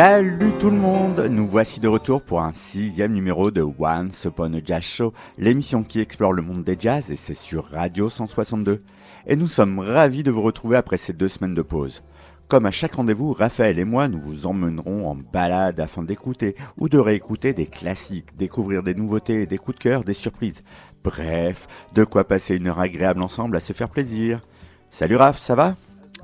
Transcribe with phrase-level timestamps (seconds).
[0.00, 4.52] Salut tout le monde, nous voici de retour pour un sixième numéro de Once Upon
[4.52, 8.84] a Jazz Show, l'émission qui explore le monde des jazz et c'est sur Radio 162.
[9.26, 12.04] Et nous sommes ravis de vous retrouver après ces deux semaines de pause.
[12.46, 16.88] Comme à chaque rendez-vous, Raphaël et moi nous vous emmènerons en balade afin d'écouter ou
[16.88, 20.62] de réécouter des classiques, découvrir des nouveautés, des coups de cœur, des surprises.
[21.02, 24.42] Bref, de quoi passer une heure agréable ensemble à se faire plaisir.
[24.90, 25.74] Salut Raph, ça va?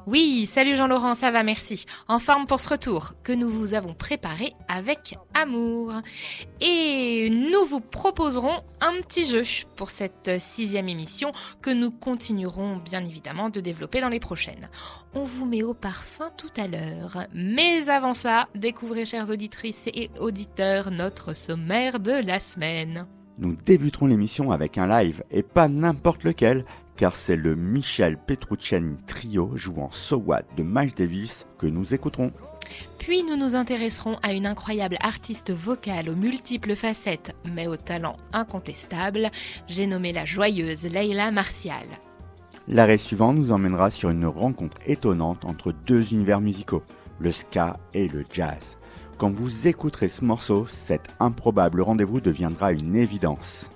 [0.07, 1.87] Oui, salut Jean-Laurent, ça va, merci.
[2.09, 5.95] En forme pour ce retour que nous vous avons préparé avec amour.
[6.61, 9.45] Et nous vous proposerons un petit jeu
[9.77, 11.33] pour cette sixième émission
[11.63, 14.69] que nous continuerons bien évidemment de développer dans les prochaines.
[15.15, 17.27] On vous met au parfum tout à l'heure.
[17.33, 23.07] Mais avant ça, découvrez, chères auditrices et auditeurs, notre sommaire de la semaine.
[23.39, 26.63] Nous débuterons l'émission avec un live, et pas n'importe lequel,
[26.96, 32.32] car c'est le Michel Petrucciani Trio jouant So What de Miles Davis que nous écouterons.
[32.98, 38.16] Puis nous nous intéresserons à une incroyable artiste vocale aux multiples facettes, mais au talent
[38.32, 39.30] incontestable,
[39.68, 41.87] j'ai nommé la joyeuse Leila Martial.
[42.66, 46.82] L'arrêt suivant nous emmènera sur une rencontre étonnante entre deux univers musicaux,
[47.18, 48.78] le ska et le jazz.
[49.18, 53.70] Quand vous écouterez ce morceau, cet improbable rendez-vous deviendra une évidence.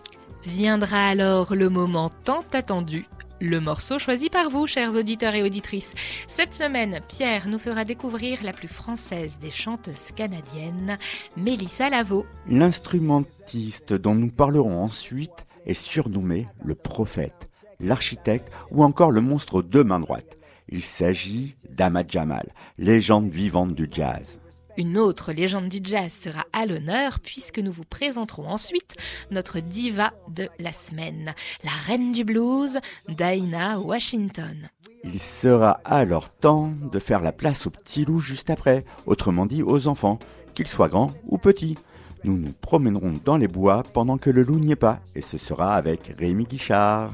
[0.45, 3.07] Viendra alors le moment tant attendu,
[3.41, 5.95] le morceau choisi par vous, chers auditeurs et auditrices.
[6.29, 10.97] Cette semaine, Pierre nous fera découvrir la plus française des chanteuses canadiennes,
[11.37, 12.25] Mélissa Lavo.
[12.49, 19.63] L'instrumentiste dont nous parlerons ensuite est surnommé le prophète, l'architecte ou encore le monstre aux
[19.63, 20.37] deux mains droites.
[20.69, 24.41] Il s'agit d'Ahmad Jamal, légende vivante du jazz.
[24.79, 28.95] Une autre légende du jazz sera à l'honneur puisque nous vous présenterons ensuite
[29.33, 34.69] notre diva de la semaine, la reine du blues, Dinah Washington.
[35.03, 39.65] Il sera alors temps de faire la place aux petits loups juste après, autrement dit
[39.65, 40.21] aux enfants,
[40.55, 41.77] qu'ils soient grands ou petits.
[42.23, 45.39] Nous nous promènerons dans les bois pendant que le loup n'y est pas, et ce
[45.39, 47.11] sera avec Rémi Guichard.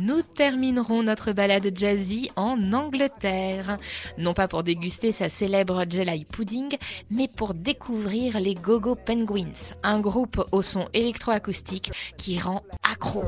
[0.00, 3.76] Nous terminerons notre balade jazzy en Angleterre.
[4.16, 6.74] Non pas pour déguster sa célèbre jelly pudding,
[7.10, 13.24] mais pour découvrir les Gogo Penguins, un groupe au son électroacoustique qui rend accro.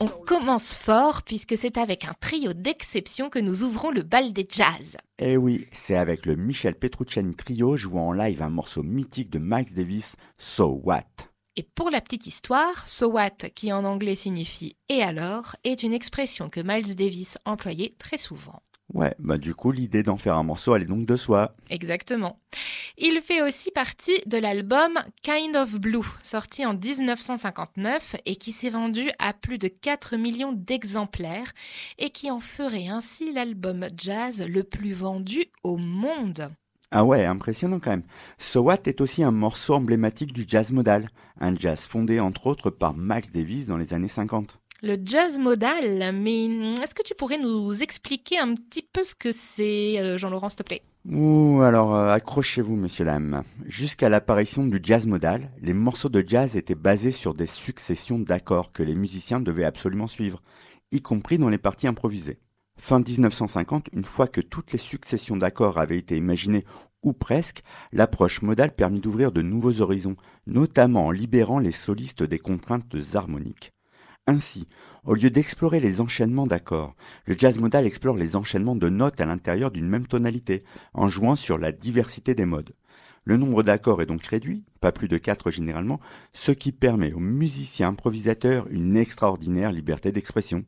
[0.00, 4.46] On commence fort puisque c'est avec un trio d'exception que nous ouvrons le bal des
[4.46, 4.98] jazz.
[5.18, 9.38] Eh oui, c'est avec le Michel Petrucciani Trio jouant en live un morceau mythique de
[9.38, 11.06] Miles Davis, So What.
[11.56, 15.94] Et pour la petite histoire, so what, qui en anglais signifie et alors, est une
[15.94, 18.60] expression que Miles Davis employait très souvent.
[18.94, 21.54] Ouais, bah du coup, l'idée d'en faire un morceau, elle est donc de soi.
[21.68, 22.40] Exactement.
[22.96, 28.70] Il fait aussi partie de l'album Kind of Blue, sorti en 1959 et qui s'est
[28.70, 31.52] vendu à plus de 4 millions d'exemplaires
[31.98, 36.50] et qui en ferait ainsi l'album jazz le plus vendu au monde.
[36.90, 38.04] Ah ouais, impressionnant quand même.
[38.38, 42.70] So What est aussi un morceau emblématique du jazz modal, un jazz fondé entre autres
[42.70, 44.57] par Max Davis dans les années 50.
[44.80, 49.32] Le jazz modal, mais est-ce que tu pourrais nous expliquer un petit peu ce que
[49.32, 50.82] c'est, euh, Jean-Laurent, s'il te plaît?
[51.10, 53.42] Ouh, alors euh, accrochez-vous, monsieur l'âme.
[53.66, 58.70] Jusqu'à l'apparition du jazz modal, les morceaux de jazz étaient basés sur des successions d'accords
[58.70, 60.42] que les musiciens devaient absolument suivre,
[60.92, 62.38] y compris dans les parties improvisées.
[62.78, 66.64] Fin 1950, une fois que toutes les successions d'accords avaient été imaginées,
[67.02, 67.62] ou presque,
[67.92, 70.14] l'approche modale permit d'ouvrir de nouveaux horizons,
[70.46, 73.72] notamment en libérant les solistes des contraintes harmoniques.
[74.28, 74.68] Ainsi,
[75.04, 76.94] au lieu d'explorer les enchaînements d'accords,
[77.24, 81.34] le jazz modal explore les enchaînements de notes à l'intérieur d'une même tonalité, en jouant
[81.34, 82.74] sur la diversité des modes.
[83.24, 85.98] Le nombre d'accords est donc réduit, pas plus de 4 généralement,
[86.34, 90.66] ce qui permet aux musiciens improvisateurs une extraordinaire liberté d'expression.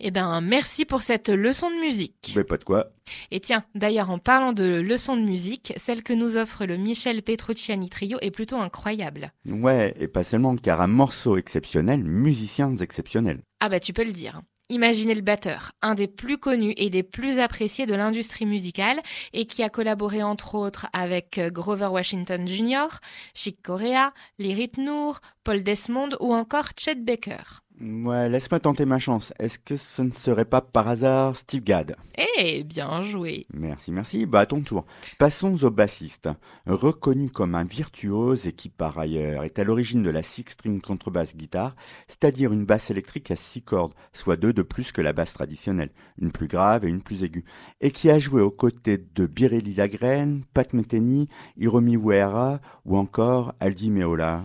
[0.00, 2.32] Eh ben, merci pour cette leçon de musique.
[2.36, 2.90] Mais pas de quoi.
[3.30, 7.22] Et tiens, d'ailleurs, en parlant de leçon de musique, celle que nous offre le Michel
[7.22, 9.32] Petrucciani Trio est plutôt incroyable.
[9.46, 13.40] Ouais, et pas seulement, car un morceau exceptionnel, musiciens exceptionnels.
[13.60, 14.40] Ah bah tu peux le dire.
[14.70, 19.00] Imaginez le batteur, un des plus connus et des plus appréciés de l'industrie musicale
[19.32, 22.88] et qui a collaboré entre autres avec Grover Washington Jr.,
[23.32, 27.62] Chick Corea, Lyrit Noor, Paul Desmond ou encore Chet Baker.
[27.80, 29.32] Ouais, laisse-moi tenter ma chance.
[29.38, 31.94] Est-ce que ce ne serait pas par hasard Steve Gadd?
[32.40, 33.46] Eh, bien joué.
[33.52, 34.26] Merci, merci.
[34.26, 34.84] Bah, à ton tour.
[35.18, 36.28] Passons au bassiste.
[36.66, 41.36] Reconnu comme un virtuose et qui, par ailleurs, est à l'origine de la six-string contrebasse
[41.36, 41.76] guitare,
[42.08, 45.90] c'est-à-dire une basse électrique à six cordes, soit deux de plus que la basse traditionnelle,
[46.20, 47.44] une plus grave et une plus aiguë,
[47.80, 53.54] et qui a joué aux côtés de Birelli Lagrène, Pat Metheny, Hiromi Uehara ou encore
[53.60, 54.42] Aldi Meola.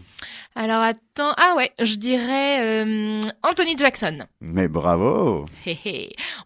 [0.56, 4.20] Alors attends, ah ouais, je dirais euh, Anthony Jackson.
[4.42, 5.46] Mais bravo.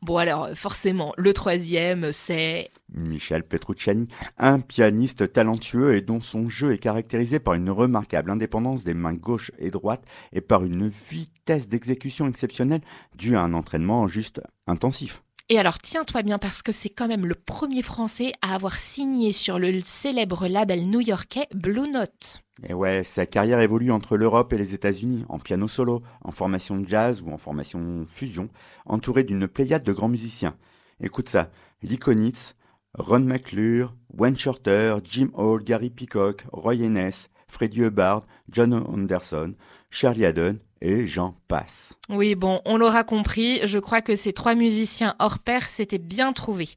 [0.01, 2.69] Bon alors, forcément, le troisième, c'est...
[2.93, 4.07] Michel Petrucciani,
[4.37, 9.13] un pianiste talentueux et dont son jeu est caractérisé par une remarquable indépendance des mains
[9.13, 12.81] gauche et droite et par une vitesse d'exécution exceptionnelle
[13.15, 15.21] due à un entraînement juste intensif.
[15.49, 19.31] Et alors, tiens-toi bien parce que c'est quand même le premier Français à avoir signé
[19.31, 22.43] sur le célèbre label new-yorkais Blue Note.
[22.67, 26.83] Et ouais, sa carrière évolue entre l'Europe et les États-Unis, en piano solo, en formation
[26.85, 28.49] jazz ou en formation fusion,
[28.85, 30.57] entouré d'une pléiade de grands musiciens.
[30.99, 31.49] Écoute ça,
[31.81, 32.55] Lee Konitz,
[32.95, 39.53] Ron McClure, Wayne Shorter, Jim Hall, Gary Peacock, Roy Ennis, Freddie Hubbard, John Anderson,
[39.91, 41.93] Charlie Haddon et j'en passe.
[42.09, 46.33] Oui, bon, on l'aura compris, je crois que ces trois musiciens hors pair s'étaient bien
[46.33, 46.69] trouvés.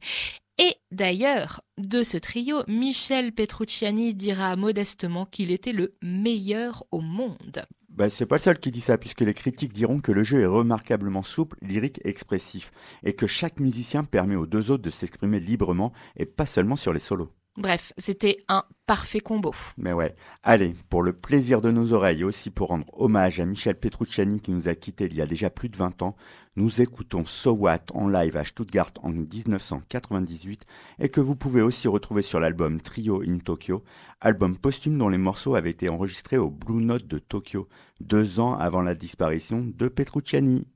[0.57, 7.65] Et d'ailleurs, de ce trio, Michel Petrucciani dira modestement qu'il était le meilleur au monde.
[7.89, 10.39] Bah, c'est pas le seul qui dit ça, puisque les critiques diront que le jeu
[10.39, 12.71] est remarquablement souple, lyrique expressif,
[13.03, 16.93] et que chaque musicien permet aux deux autres de s'exprimer librement et pas seulement sur
[16.93, 17.31] les solos.
[17.57, 19.53] Bref, c'était un parfait combo.
[19.75, 20.13] Mais ouais.
[20.41, 24.51] Allez, pour le plaisir de nos oreilles aussi pour rendre hommage à Michel Petrucciani qui
[24.51, 26.15] nous a quittés il y a déjà plus de 20 ans,
[26.55, 30.65] nous écoutons So What en live à Stuttgart en 1998
[30.99, 33.83] et que vous pouvez aussi retrouver sur l'album Trio in Tokyo,
[34.21, 37.67] album posthume dont les morceaux avaient été enregistrés au Blue Note de Tokyo,
[37.99, 40.67] deux ans avant la disparition de Petrucciani.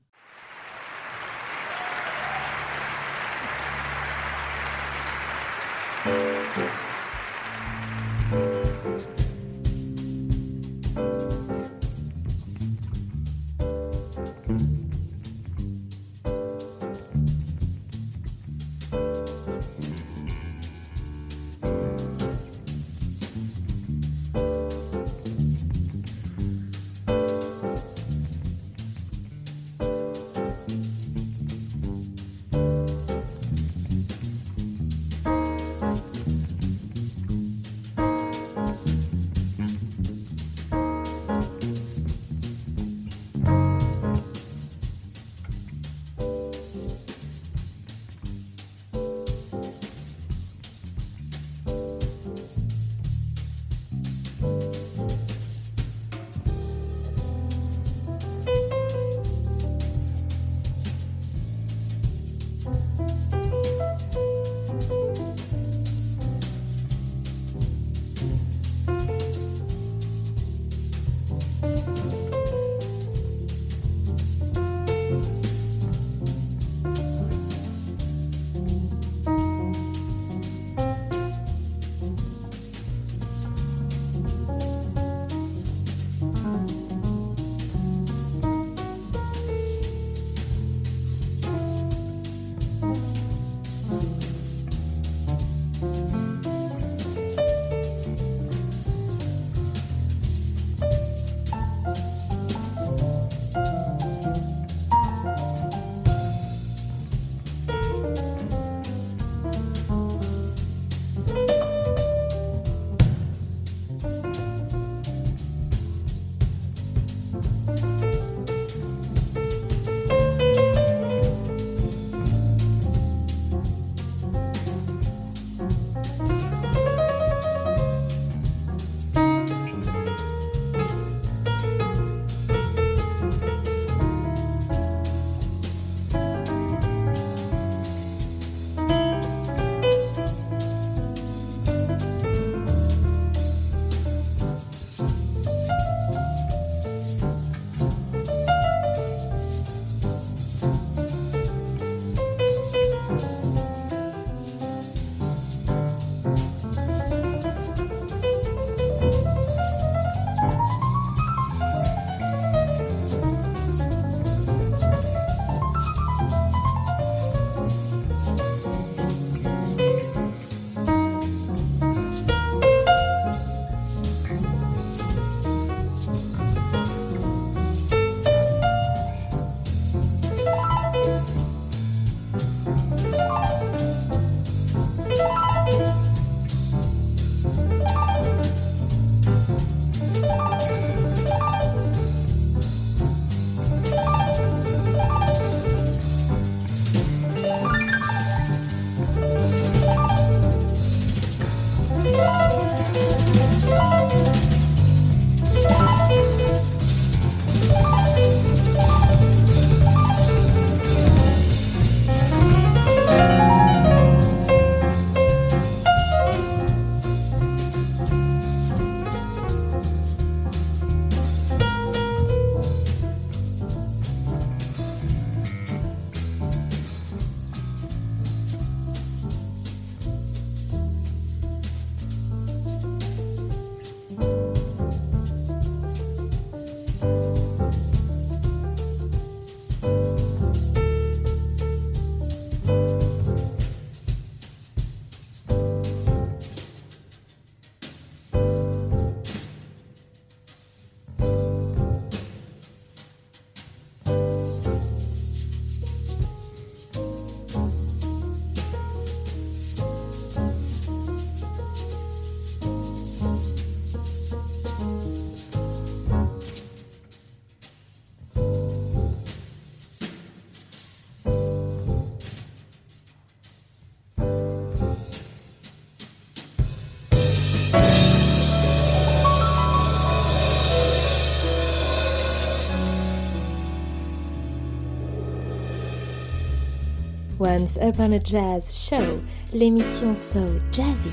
[287.46, 289.20] Once Upon a Jazz Show,
[289.54, 290.40] l'émission So
[290.72, 291.12] Jazzy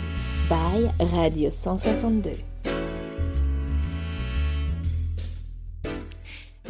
[0.49, 2.31] by Radio 162.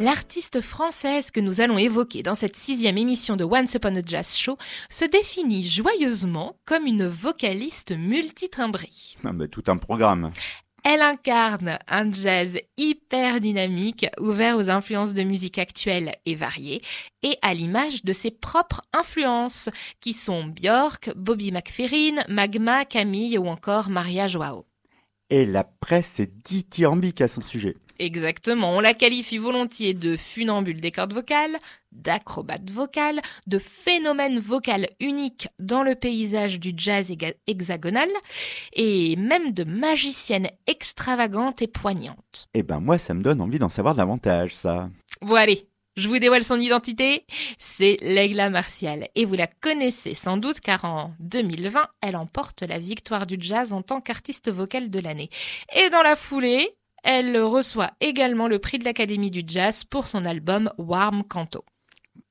[0.00, 4.36] L'artiste française que nous allons évoquer dans cette sixième émission de Once Upon a Jazz
[4.36, 4.58] Show
[4.90, 8.90] se définit joyeusement comme une vocaliste multitimbrée.
[9.24, 10.30] Ah bah, tout un programme.
[10.86, 16.82] Elle incarne un jazz hyper dynamique, ouvert aux influences de musique actuelle et variées,
[17.22, 23.46] et à l'image de ses propres influences, qui sont Björk, Bobby McFerrin, Magma, Camille ou
[23.46, 24.66] encore Maria Joao.
[25.30, 27.76] Et la presse est dithyrambique à son sujet.
[27.98, 31.56] Exactement, on la qualifie volontiers de funambule des cordes vocales,
[31.92, 37.12] d'acrobate vocale, de phénomène vocal unique dans le paysage du jazz
[37.46, 38.08] hexagonal,
[38.72, 42.48] et même de magicienne extravagante et poignante.
[42.54, 44.90] Eh ben moi ça me donne envie d'en savoir davantage ça.
[45.20, 45.54] Voilà,
[45.96, 47.24] je vous dévoile son identité,
[47.56, 49.06] c'est Leila Martial.
[49.14, 53.72] Et vous la connaissez sans doute car en 2020, elle emporte la victoire du jazz
[53.72, 55.30] en tant qu'artiste vocale de l'année.
[55.76, 56.74] Et dans la foulée,
[57.04, 61.64] elle reçoit également le prix de l'Académie du Jazz pour son album Warm Canto.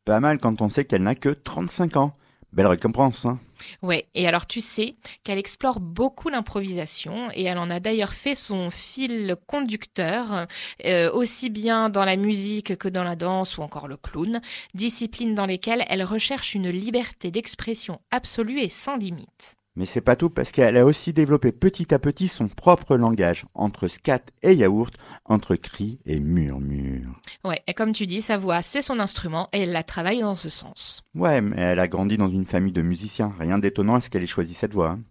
[0.04, 2.14] Pas mal quand on sait qu'elle n'a que 35 ans.
[2.52, 3.40] Belle récompense, hein
[3.82, 8.36] Ouais, et alors tu sais qu'elle explore beaucoup l'improvisation et elle en a d'ailleurs fait
[8.36, 10.46] son fil conducteur,
[10.86, 14.40] euh, aussi bien dans la musique que dans la danse ou encore le clown,
[14.76, 19.56] disciplines dans lesquelles elle recherche une liberté d'expression absolue et sans limite.
[19.76, 23.46] Mais c'est pas tout parce qu'elle a aussi développé petit à petit son propre langage,
[23.56, 24.94] entre scat et yaourt,
[25.26, 27.20] entre cri et murmure.
[27.44, 30.36] Ouais, et comme tu dis, sa voix, c'est son instrument et elle la travaille dans
[30.36, 31.02] ce sens.
[31.16, 33.34] Ouais, mais elle a grandi dans une famille de musiciens.
[33.40, 34.92] Rien d'étonnant à ce qu'elle ait choisi cette voie.
[34.92, 35.02] Hein.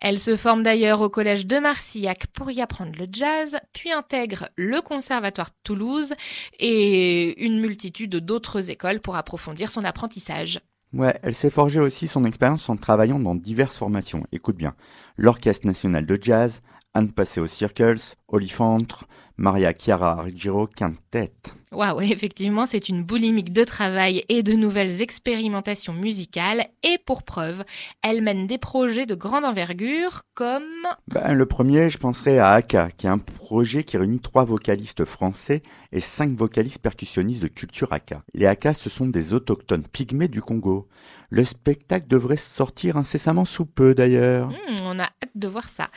[0.00, 4.48] Elle se forme d'ailleurs au collège de Marcillac pour y apprendre le jazz, puis intègre
[4.56, 6.14] le conservatoire de Toulouse
[6.58, 10.60] et une multitude d'autres écoles pour approfondir son apprentissage.
[10.92, 14.26] Ouais, elle s'est forgée aussi son expérience en travaillant dans diverses formations.
[14.32, 14.74] Écoute bien.
[15.16, 16.62] L'Orchestre National de Jazz,
[16.94, 19.06] Anne Passé aux Circles, Olifantre,
[19.36, 21.32] Maria Chiara Argiro Quintet.
[21.72, 26.66] Waouh, effectivement, c'est une boulimique de travail et de nouvelles expérimentations musicales.
[26.82, 27.64] Et pour preuve,
[28.02, 30.64] elle mène des projets de grande envergure comme...
[31.06, 35.04] Ben, le premier, je penserais à Aka, qui est un projet qui réunit trois vocalistes
[35.04, 38.22] français et cinq vocalistes percussionnistes de culture Aka.
[38.34, 40.88] Les Aka, ce sont des autochtones pygmées du Congo.
[41.30, 44.48] Le spectacle devrait sortir incessamment sous peu d'ailleurs.
[44.48, 45.88] Hmm, on a hâte de voir ça.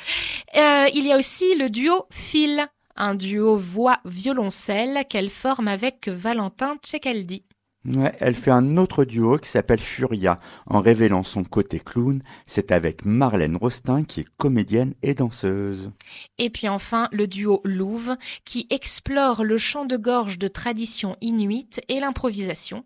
[0.55, 2.65] Euh, il y a aussi le duo Phil
[2.95, 7.43] un duo voix-violoncelle qu'elle forme avec Valentin Tchekaldi.
[7.85, 12.23] Ouais, elle fait un autre duo qui s'appelle Furia, en révélant son côté clown.
[12.45, 15.91] C'est avec Marlène Rostin qui est comédienne et danseuse.
[16.37, 18.15] Et puis enfin, le duo Louve
[18.45, 22.85] qui explore le chant de gorge de tradition inuite et l'improvisation.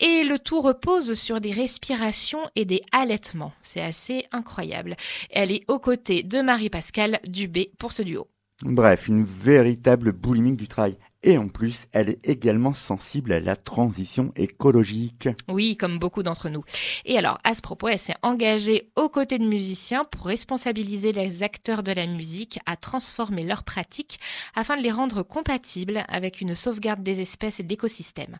[0.00, 3.52] Et le tout repose sur des respirations et des halètements.
[3.62, 4.96] C'est assez incroyable.
[5.30, 8.26] Elle est aux côtés de Marie-Pascale Dubé pour ce duo.
[8.64, 10.96] Bref, une véritable boulimique du travail.
[11.24, 15.28] Et en plus, elle est également sensible à la transition écologique.
[15.48, 16.64] Oui, comme beaucoup d'entre nous.
[17.04, 21.44] Et alors, à ce propos, elle s'est engagée aux côtés de musiciens pour responsabiliser les
[21.44, 24.18] acteurs de la musique à transformer leurs pratiques
[24.56, 28.38] afin de les rendre compatibles avec une sauvegarde des espèces et de l'écosystème.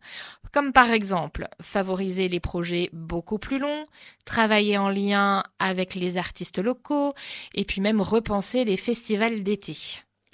[0.52, 3.86] Comme par exemple, favoriser les projets beaucoup plus longs,
[4.24, 7.14] travailler en lien avec les artistes locaux,
[7.54, 9.76] et puis même repenser les festivals d'été.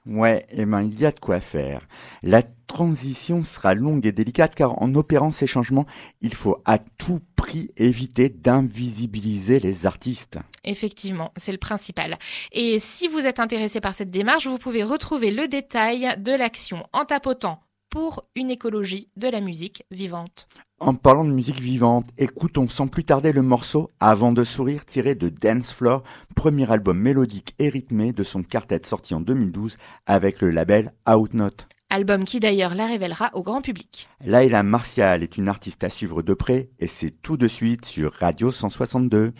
[0.09, 1.87] Ouais, eh ben, il y a de quoi faire.
[2.23, 5.85] La transition sera longue et délicate car en opérant ces changements,
[6.23, 10.38] il faut à tout prix éviter d'invisibiliser les artistes.
[10.65, 12.19] Effectivement, c'est le principal.
[12.53, 16.85] Et si vous êtes intéressé par cette démarche, vous pouvez retrouver le détail de l'action
[16.93, 20.49] en tapotant pour une écologie de la musique vivante.
[20.80, 25.14] En parlant de musique vivante, écoutons sans plus tarder le morceau Avant de sourire tiré
[25.14, 26.02] de Dance Floor,
[26.37, 29.76] premier album mélodique et rythmé de son quartet sorti en 2012
[30.07, 31.66] avec le label Outnote.
[31.90, 34.09] Album qui d'ailleurs la révélera au grand public.
[34.25, 38.12] Laila Martial est une artiste à suivre de près et c'est tout de suite sur
[38.12, 39.33] Radio 162.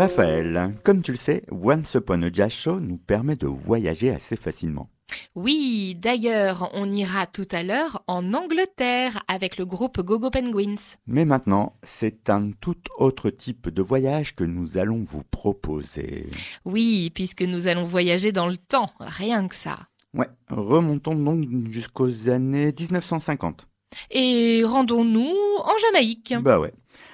[0.00, 4.34] Raphaël, comme tu le sais, Once Upon a Jazz Show nous permet de voyager assez
[4.34, 4.88] facilement.
[5.34, 10.96] Oui, d'ailleurs, on ira tout à l'heure en Angleterre avec le groupe Gogo Penguins.
[11.06, 16.30] Mais maintenant, c'est un tout autre type de voyage que nous allons vous proposer.
[16.64, 19.76] Oui, puisque nous allons voyager dans le temps, rien que ça.
[20.14, 23.66] Ouais, remontons donc jusqu'aux années 1950.
[24.10, 26.36] Et rendons-nous en Jamaïque.
[26.40, 26.72] Bah ouais.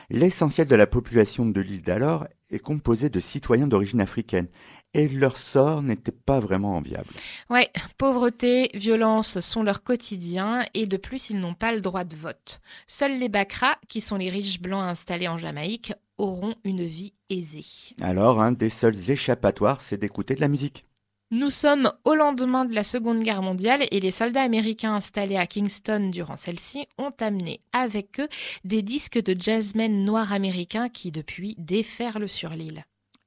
[0.08, 4.48] L'essentiel de la population de l'île d'alors est composé de citoyens d'origine africaine
[4.94, 7.10] et leur sort n'était pas vraiment enviable.
[7.50, 12.16] Ouais, pauvreté, violence sont leur quotidien et de plus ils n'ont pas le droit de
[12.16, 12.60] vote.
[12.86, 17.64] Seuls les Bakras, qui sont les riches blancs installés en Jamaïque, auront une vie aisée.
[18.00, 20.86] Alors, un des seuls échappatoires, c'est d'écouter de la musique.
[21.32, 25.48] Nous sommes au lendemain de la Seconde Guerre mondiale et les soldats américains installés à
[25.48, 28.28] Kingston durant celle-ci ont amené avec eux
[28.64, 32.84] des disques de jazzmen noirs américains qui depuis déferlent sur l'île.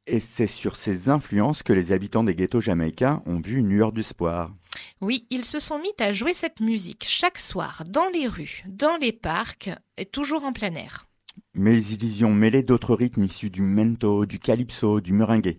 [0.07, 3.91] Et c'est sur ces influences que les habitants des ghettos jamaïcains ont vu une lueur
[3.91, 4.55] d'espoir.
[5.01, 8.95] Oui, ils se sont mis à jouer cette musique chaque soir dans les rues, dans
[8.95, 11.05] les parcs et toujours en plein air.
[11.53, 15.57] Mais ils y ont mêlé d'autres rythmes issus du mento, du calypso, du meringue.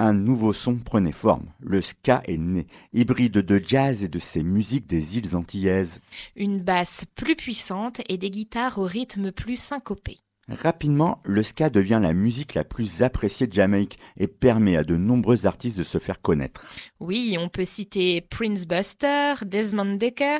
[0.00, 1.46] Un nouveau son prenait forme.
[1.58, 6.00] Le ska est né, hybride de jazz et de ces musiques des îles antillaises.
[6.36, 10.18] Une basse plus puissante et des guitares au rythme plus syncopé.
[10.48, 14.96] Rapidement, le ska devient la musique la plus appréciée de Jamaïque et permet à de
[14.96, 16.72] nombreux artistes de se faire connaître.
[17.00, 20.38] Oui, on peut citer Prince Buster, Desmond Decker,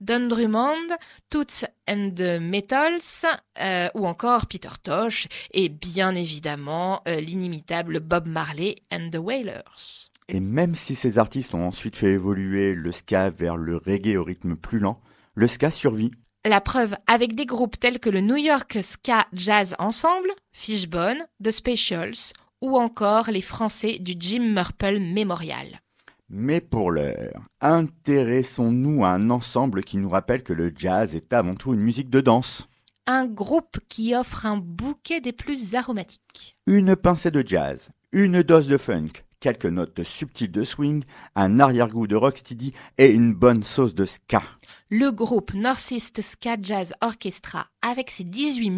[0.00, 0.96] Don Drummond,
[1.30, 3.26] Toots and the Metals,
[3.60, 10.10] euh, ou encore Peter Tosh, et bien évidemment euh, l'inimitable Bob Marley and the Wailers.
[10.28, 14.24] Et même si ces artistes ont ensuite fait évoluer le ska vers le reggae au
[14.24, 14.96] rythme plus lent,
[15.34, 16.10] le ska survit
[16.46, 21.50] la preuve avec des groupes tels que le New York Ska Jazz Ensemble, Fishbone, The
[21.50, 25.80] Specials ou encore les Français du Jim Murple Memorial.
[26.28, 31.54] Mais pour l'heure, intéressons-nous à un ensemble qui nous rappelle que le jazz est avant
[31.54, 32.68] tout une musique de danse.
[33.06, 36.56] Un groupe qui offre un bouquet des plus aromatiques.
[36.66, 39.10] Une pincée de jazz, une dose de funk,
[39.44, 41.04] quelques notes subtiles de swing,
[41.34, 44.42] un arrière-goût de rocksteady et une bonne sauce de ska.
[44.88, 48.70] Le groupe Northeast Ska Jazz Orchestra avec ses 18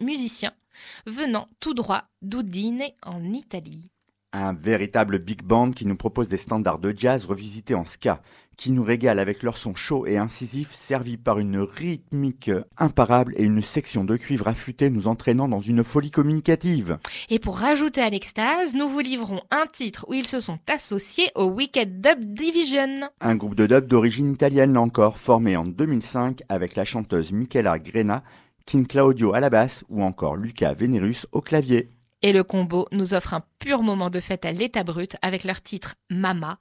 [0.00, 0.54] musiciens
[1.04, 3.90] venant tout droit d'Udine en Italie.
[4.32, 8.22] Un véritable big band qui nous propose des standards de jazz revisités en ska,
[8.56, 13.44] qui nous régale avec leur son chaud et incisif servi par une rythmique imparable et
[13.44, 16.98] une section de cuivre affûtée nous entraînant dans une folie communicative.
[17.30, 21.30] Et pour rajouter à l'extase, nous vous livrons un titre où ils se sont associés
[21.34, 23.08] au Wicked Dub Division.
[23.20, 28.22] Un groupe de dub d'origine italienne encore, formé en 2005 avec la chanteuse Michela Grena,
[28.66, 31.90] King Claudio à la basse ou encore Luca Venerus au clavier.
[32.24, 35.60] Et le combo nous offre un pur moment de fête à l'état brut avec leur
[35.60, 36.56] titre Mama,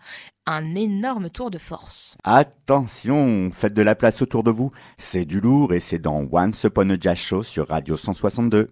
[0.46, 2.18] un énorme tour de force.
[2.26, 6.62] Attention, faites de la place autour de vous, c'est du lourd et c'est dans Once
[6.66, 8.72] Upon a Jazz Show sur Radio 162.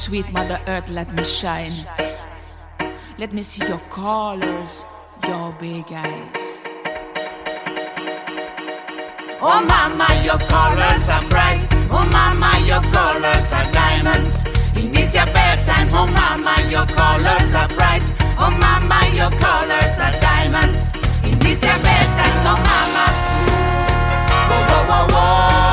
[0.00, 1.76] Sweet Mother Earth, let me shine.
[3.18, 4.82] Let me see your colors,
[5.28, 6.60] your big eyes.
[9.42, 11.68] Oh mama, your colors are bright.
[11.92, 14.46] Oh mama, your colors are diamonds.
[14.74, 18.08] In these your bad times, oh mama, your colors are bright.
[18.40, 20.92] Oh mama, your colors are diamonds.
[21.28, 23.04] In these your bad times, oh mama.
[24.48, 25.69] Whoa, whoa, whoa, whoa,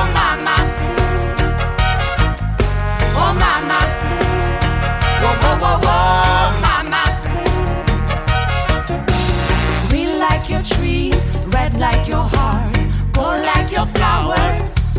[5.84, 7.04] Whoa, mama.
[9.90, 12.76] Green like your trees, red like your heart,
[13.14, 14.98] gold like your flowers.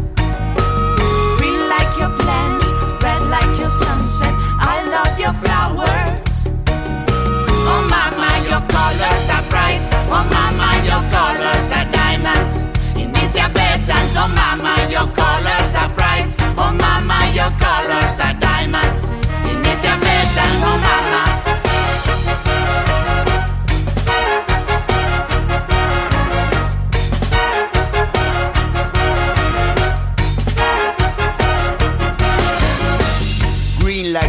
[1.38, 2.66] Green like your plants,
[3.02, 4.34] red like your sunset.
[4.72, 6.48] I love your flowers.
[7.70, 9.84] Oh mama, your colors are bright.
[10.14, 12.68] Oh mama, your colors are diamonds.
[12.98, 16.34] Your oh mama, your colors are bright.
[16.56, 18.37] Oh mama, your colors are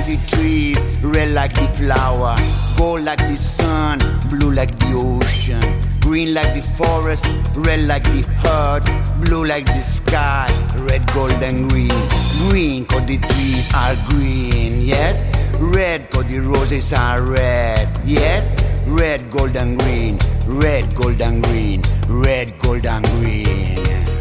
[0.09, 2.35] the trees, red like the flower,
[2.75, 5.61] gold like the sun, blue like the ocean.
[5.99, 8.85] Green like the forest, red like the earth,
[9.23, 10.47] blue like the sky,
[10.87, 12.01] red, gold, and green.
[12.49, 15.25] Green cause the trees are green, yes.
[15.59, 18.49] Red cause the roses are red, yes.
[18.87, 20.17] Red, gold, and green,
[20.47, 24.18] red, gold, and green, red, gold, and green.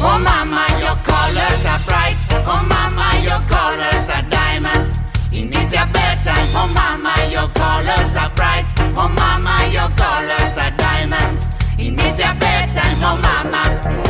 [0.00, 2.18] Oh mama, your colors are bright.
[2.46, 5.00] Oh mama, your colors are diamonds.
[5.32, 8.66] In this your bedtime, oh mama, your colors are bright.
[8.96, 11.50] Oh mama, your colors are diamonds.
[11.78, 14.08] In this your bedtime, oh mama.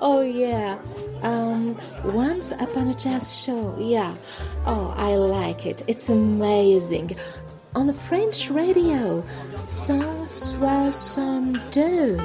[0.00, 0.78] Oh yeah.
[1.22, 3.74] Um, once upon a jazz show.
[3.78, 4.14] Yeah.
[4.66, 5.84] Oh, I like it.
[5.88, 7.16] It's amazing.
[7.74, 9.22] On the French radio.
[9.64, 12.16] 162.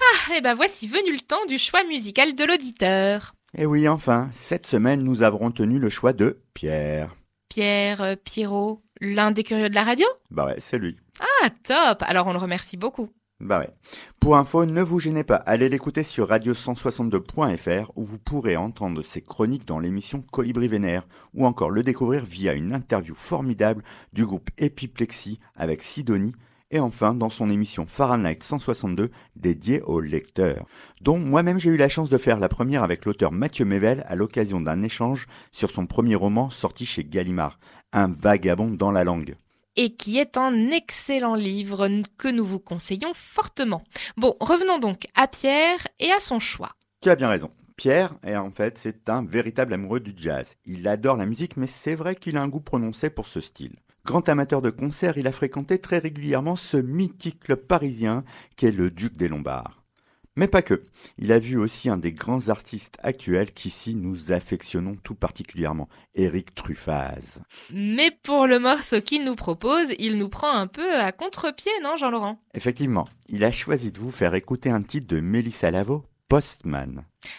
[0.00, 3.34] Ah, et ben voici venu le temps du choix musical de l'auditeur.
[3.56, 7.14] Et oui, enfin, cette semaine, nous avons tenu le choix de Pierre.
[7.48, 10.06] Pierre, euh, Pierrot, l'un des curieux de la radio?
[10.30, 10.96] Bah ouais, c'est lui.
[11.20, 13.10] Ah, top Alors on le remercie beaucoup.
[13.42, 13.70] Bah ouais.
[14.20, 19.20] Pour info, ne vous gênez pas, allez l'écouter sur radio162.fr où vous pourrez entendre ses
[19.20, 24.48] chroniques dans l'émission Colibri Vénère ou encore le découvrir via une interview formidable du groupe
[24.58, 26.34] Epiplexie avec Sidonie
[26.70, 30.64] et enfin dans son émission Fahrenheit 162 dédiée aux lecteurs,
[31.00, 34.14] dont moi-même j'ai eu la chance de faire la première avec l'auteur Mathieu Mével à
[34.14, 37.58] l'occasion d'un échange sur son premier roman sorti chez Gallimard,
[37.92, 39.34] Un vagabond dans la langue
[39.76, 43.82] et qui est un excellent livre que nous vous conseillons fortement.
[44.16, 46.72] Bon, revenons donc à Pierre et à son choix.
[47.00, 47.50] Tu as bien raison.
[47.76, 50.54] Pierre, est en fait, c'est un véritable amoureux du jazz.
[50.66, 53.74] Il adore la musique, mais c'est vrai qu'il a un goût prononcé pour ce style.
[54.04, 58.24] Grand amateur de concerts, il a fréquenté très régulièrement ce mythique club parisien
[58.56, 59.81] qu'est le Duc des Lombards.
[60.36, 60.82] Mais pas que.
[61.18, 66.54] Il a vu aussi un des grands artistes actuels qu'ici nous affectionnons tout particulièrement, Eric
[66.54, 67.42] Truffaz.
[67.70, 71.96] Mais pour le morceau qu'il nous propose, il nous prend un peu à contre-pied, non
[71.96, 72.40] Jean-Laurent?
[72.54, 76.04] Effectivement, il a choisi de vous faire écouter un titre de Mélissa Lavo,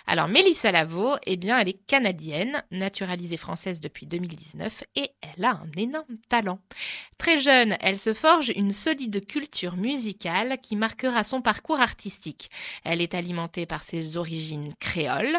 [0.06, 5.52] Alors Mélissa Lavo, eh bien, elle est canadienne, naturalisée française depuis 2019 et elle a
[5.52, 6.60] un énorme talent.
[7.18, 12.50] Très jeune, elle se forge une solide culture musicale qui marquera son parcours artistique.
[12.84, 15.38] Elle est alimentée par ses origines créoles,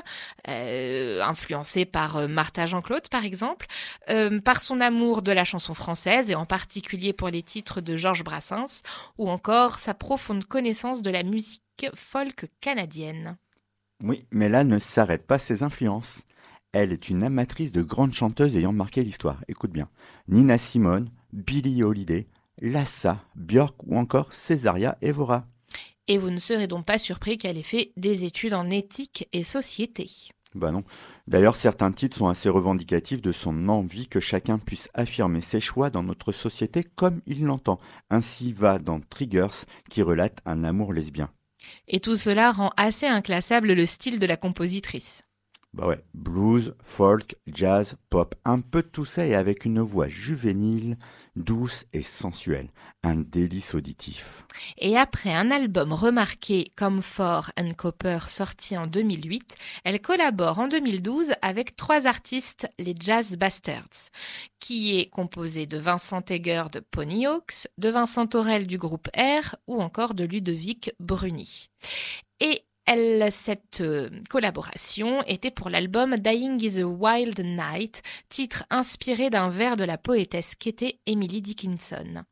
[0.49, 3.67] euh, influencée par euh, Martha Jean-Claude par exemple,
[4.11, 7.97] euh, par son amour de la chanson française et en particulier pour les titres de
[7.97, 8.83] Georges Brassens
[9.17, 11.61] ou encore sa profonde connaissance de la musique
[11.95, 13.37] folk canadienne.
[14.07, 16.25] Oui, mais là ne s'arrête pas ses influences.
[16.73, 19.43] Elle est une amatrice de grandes chanteuses ayant marqué l'histoire.
[19.49, 19.89] Écoute bien.
[20.29, 22.27] Nina Simone, Billie Holiday,
[22.61, 25.47] Lassa, Björk ou encore Césaria Evora.
[26.07, 29.43] Et vous ne serez donc pas surpris qu'elle ait fait des études en éthique et
[29.43, 30.11] société.
[30.55, 30.85] Bah non.
[31.27, 35.89] D'ailleurs, certains titres sont assez revendicatifs de son envie que chacun puisse affirmer ses choix
[35.89, 37.79] dans notre société comme il l'entend.
[38.11, 41.31] Ainsi va dans Triggers qui relate un amour lesbien.
[41.89, 45.23] Et tout cela rend assez inclassable le style de la compositrice.
[45.75, 50.07] Bah ouais, blues, folk, jazz, pop, un peu de tout ça et avec une voix
[50.07, 50.97] juvénile,
[51.37, 52.71] douce et sensuelle.
[53.03, 54.45] Un délice auditif.
[54.79, 60.69] Et après un album remarqué comme Fort and Copper sorti en 2008, elle collabore en
[60.69, 64.11] 2012 avec trois artistes, les Jazz Bastards,
[64.61, 69.83] qui est composé de Vincent Egger de Ponyhawks, de Vincent Torel du groupe R ou
[69.83, 71.69] encore de Ludovic Bruni.
[72.41, 72.63] Et
[73.31, 79.77] cette euh, collaboration était pour l'album Dying is a Wild Night, titre inspiré d'un vers
[79.77, 82.25] de la poétesse qu'était Emily Dickinson.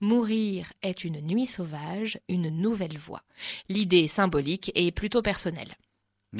[0.00, 3.22] Mourir est une nuit sauvage, une nouvelle voix.
[3.68, 5.76] L'idée symbolique et plutôt personnelle.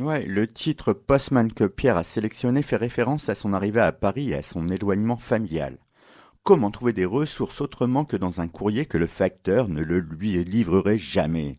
[0.01, 4.31] Ouais, le titre Postman que Pierre a sélectionné fait référence à son arrivée à Paris
[4.31, 5.79] et à son éloignement familial.
[6.43, 10.43] Comment trouver des ressources autrement que dans un courrier que le facteur ne le lui
[10.45, 11.59] livrerait jamais?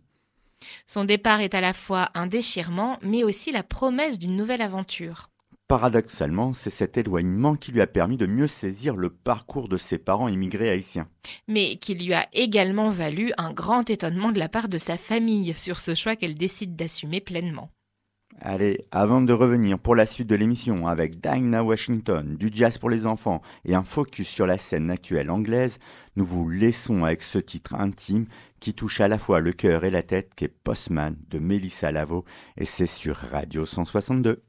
[0.87, 5.29] Son départ est à la fois un déchirement, mais aussi la promesse d'une nouvelle aventure.
[5.69, 9.99] Paradoxalement, c'est cet éloignement qui lui a permis de mieux saisir le parcours de ses
[9.99, 11.07] parents immigrés haïtiens.
[11.47, 15.53] Mais qui lui a également valu un grand étonnement de la part de sa famille
[15.53, 17.69] sur ce choix qu'elle décide d'assumer pleinement.
[18.41, 22.89] Allez, avant de revenir pour la suite de l'émission avec Dinah Washington, du jazz pour
[22.89, 25.77] les enfants et un focus sur la scène actuelle anglaise,
[26.15, 28.27] nous vous laissons avec ce titre intime
[28.59, 32.25] qui touche à la fois le cœur et la tête qu'est Postman de Melissa Lavo
[32.57, 34.43] et c'est sur Radio 162.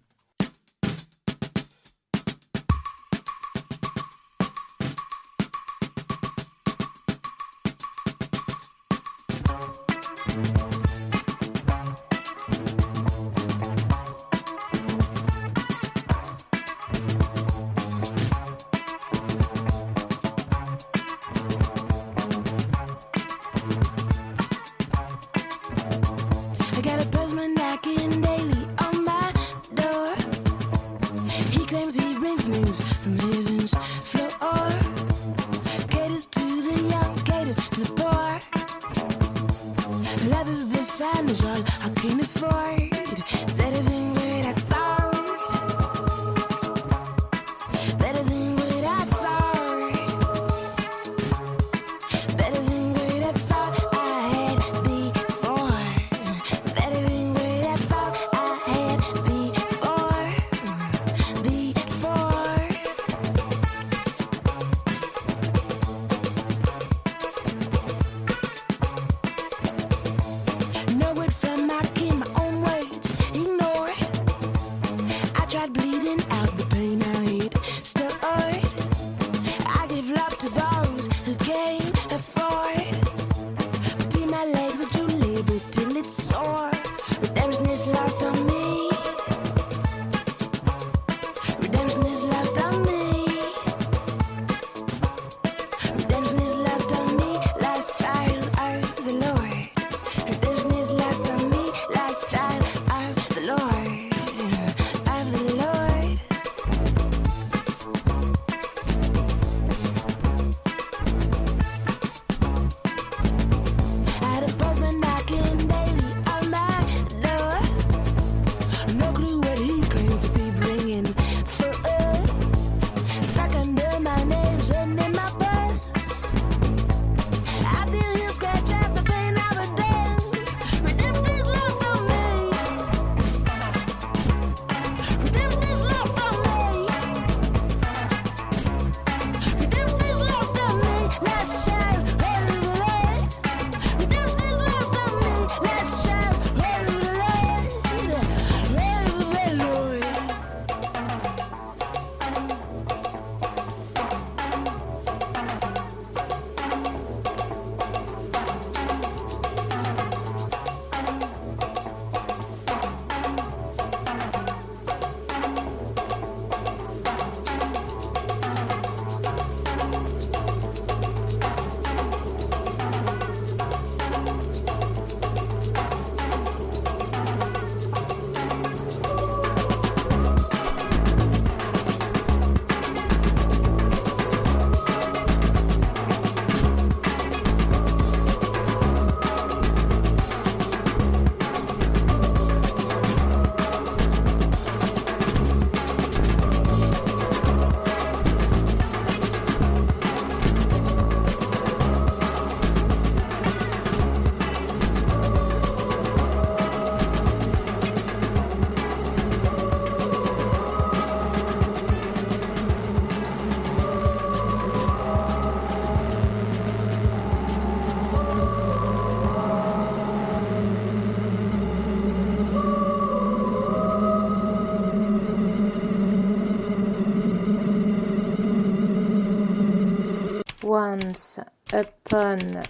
[231.72, 232.62] Upon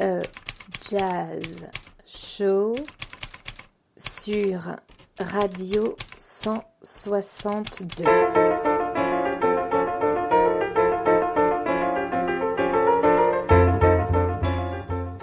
[0.00, 0.22] a
[0.82, 1.68] Jazz
[2.04, 2.74] Show
[3.96, 4.76] sur
[5.20, 8.04] Radio 162.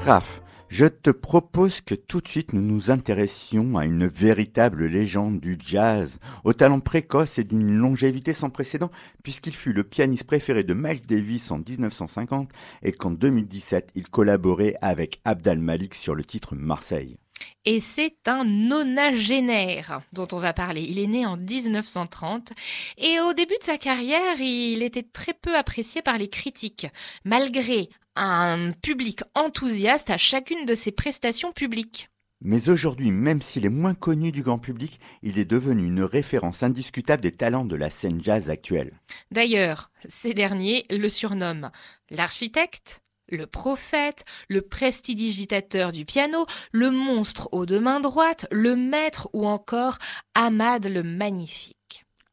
[0.05, 5.39] Raph, je te propose que tout de suite nous nous intéressions à une véritable légende
[5.39, 8.91] du jazz, au talent précoce et d'une longévité sans précédent,
[9.23, 12.49] puisqu'il fut le pianiste préféré de Miles Davis en 1950
[12.83, 17.17] et qu'en 2017 il collaborait avec Abdal Malik sur le titre Marseille.
[17.65, 20.81] Et c'est un nonagénaire dont on va parler.
[20.81, 22.53] Il est né en 1930
[22.97, 26.87] et au début de sa carrière, il était très peu apprécié par les critiques,
[27.25, 32.09] malgré un public enthousiaste à chacune de ses prestations publiques.
[32.41, 36.61] Mais aujourd'hui, même s'il est moins connu du grand public, il est devenu une référence
[36.61, 38.99] indiscutable des talents de la scène jazz actuelle.
[39.31, 41.71] D'ailleurs, ces derniers le surnomment
[42.11, 49.29] l'architecte, le prophète, le prestidigitateur du piano, le monstre aux deux mains droites, le maître
[49.33, 49.97] ou encore
[50.35, 51.75] Ahmad le magnifique.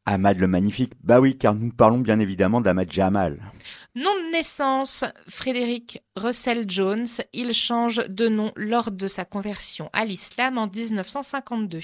[0.07, 3.39] Ahmad le Magnifique, bah oui, car nous parlons bien évidemment d'Ahmad Jamal.
[3.95, 7.05] Nom de naissance, Frédéric Russell Jones.
[7.31, 11.79] Il change de nom lors de sa conversion à l'islam en 1952.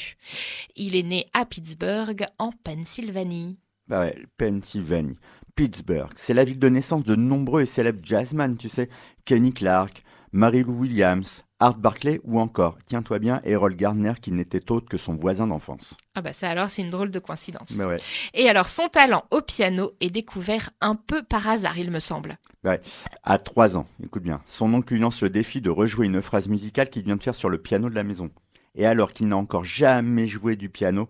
[0.76, 3.58] Il est né à Pittsburgh, en Pennsylvanie.
[3.88, 5.16] Bah ouais, Pennsylvanie.
[5.56, 8.90] Pittsburgh, c'est la ville de naissance de nombreux et célèbres jazzmen, tu sais.
[9.24, 10.04] Kenny Clark,
[10.34, 14.98] Mary Lou Williams, Art Barclay ou encore, tiens-toi bien, Errol Gardner qui n'était autre que
[14.98, 15.96] son voisin d'enfance.
[16.16, 17.74] Ah bah ça alors c'est une drôle de coïncidence.
[17.74, 17.98] Bah ouais.
[18.34, 22.38] Et alors son talent au piano est découvert un peu par hasard, il me semble.
[22.64, 22.80] Ouais.
[23.24, 26.48] À trois ans, écoute bien, son oncle lui lance le défi de rejouer une phrase
[26.48, 28.32] musicale qu'il vient de faire sur le piano de la maison.
[28.74, 31.10] Et alors qu'il n'a encore jamais joué du piano,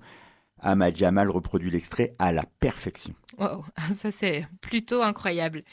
[0.61, 3.13] Ahmad Jamal reproduit l'extrait à la perfection.
[3.37, 5.63] Wow, ça c'est plutôt incroyable.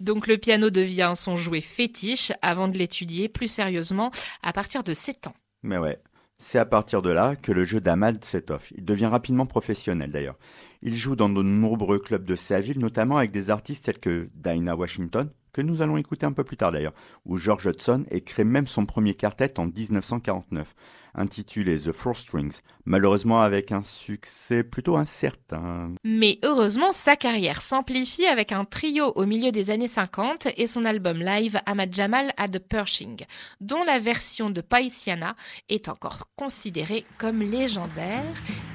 [0.00, 4.10] Donc le piano devient son jouet fétiche avant de l'étudier plus sérieusement
[4.42, 5.34] à partir de 7 ans.
[5.62, 5.98] Mais ouais,
[6.38, 8.72] c'est à partir de là que le jeu d'Ahmad s'étoffe.
[8.76, 10.38] Il devient rapidement professionnel d'ailleurs.
[10.82, 14.30] Il joue dans de nombreux clubs de sa ville, notamment avec des artistes tels que
[14.34, 16.94] Dinah Washington, que nous allons écouter un peu plus tard d'ailleurs,
[17.26, 20.72] où George Hudson crée même son premier quartet en 1949,
[21.16, 25.96] intitulé The Four Strings, malheureusement avec un succès plutôt incertain.
[26.04, 30.84] Mais heureusement, sa carrière s'amplifie avec un trio au milieu des années 50 et son
[30.84, 33.24] album live Ahmad Jamal at the Pershing,
[33.60, 35.34] dont la version de Paisiana
[35.68, 38.22] est encore considérée comme légendaire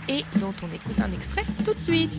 [0.10, 2.12] et dont on écoute un extrait tout de suite.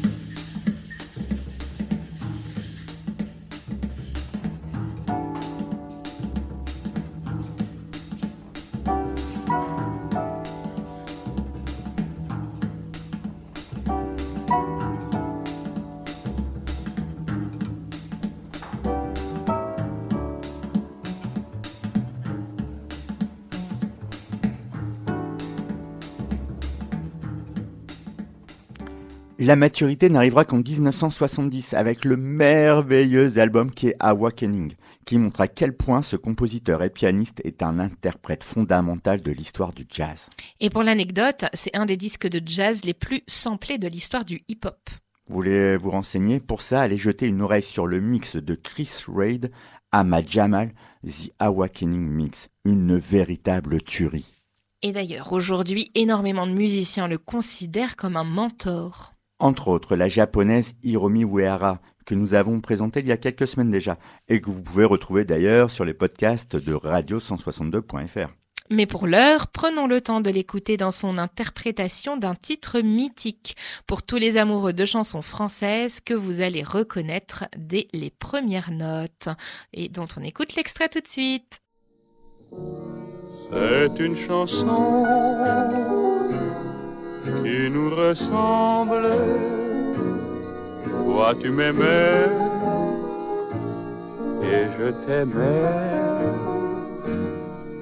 [29.45, 34.73] La maturité n'arrivera qu'en 1970 avec le merveilleux album qui est Awakening,
[35.05, 39.75] qui montre à quel point ce compositeur et pianiste est un interprète fondamental de l'histoire
[39.75, 40.31] du jazz.
[40.61, 44.43] Et pour l'anecdote, c'est un des disques de jazz les plus samplés de l'histoire du
[44.49, 44.79] hip-hop.
[45.29, 48.89] Vous voulez vous renseigner Pour ça, allez jeter une oreille sur le mix de Chris
[49.07, 49.51] Reid,
[49.93, 50.73] Ahmad Jamal,
[51.07, 54.25] The Awakening Mix, une véritable tuerie.
[54.81, 59.14] Et d'ailleurs, aujourd'hui, énormément de musiciens le considèrent comme un mentor.
[59.39, 63.71] Entre autres, la japonaise Hiromi Uehara, que nous avons présentée il y a quelques semaines
[63.71, 68.29] déjà, et que vous pouvez retrouver d'ailleurs sur les podcasts de radio162.fr.
[68.71, 73.57] Mais pour l'heure, prenons le temps de l'écouter dans son interprétation d'un titre mythique
[73.87, 79.29] pour tous les amoureux de chansons françaises que vous allez reconnaître dès les premières notes
[79.75, 81.59] et dont on écoute l'extrait tout de suite.
[83.51, 86.14] C'est une chanson
[87.25, 89.07] qui nous ressemble.
[91.05, 92.29] Toi tu m'aimais
[94.43, 95.95] et je t'aimais.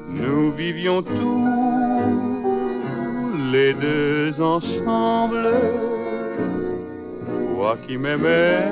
[0.08, 1.46] Nous vivions tous
[3.52, 5.50] les deux ensemble.
[7.54, 8.70] Toi qui m'aimais,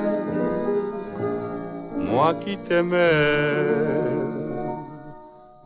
[1.97, 3.91] moi qui t'aimais.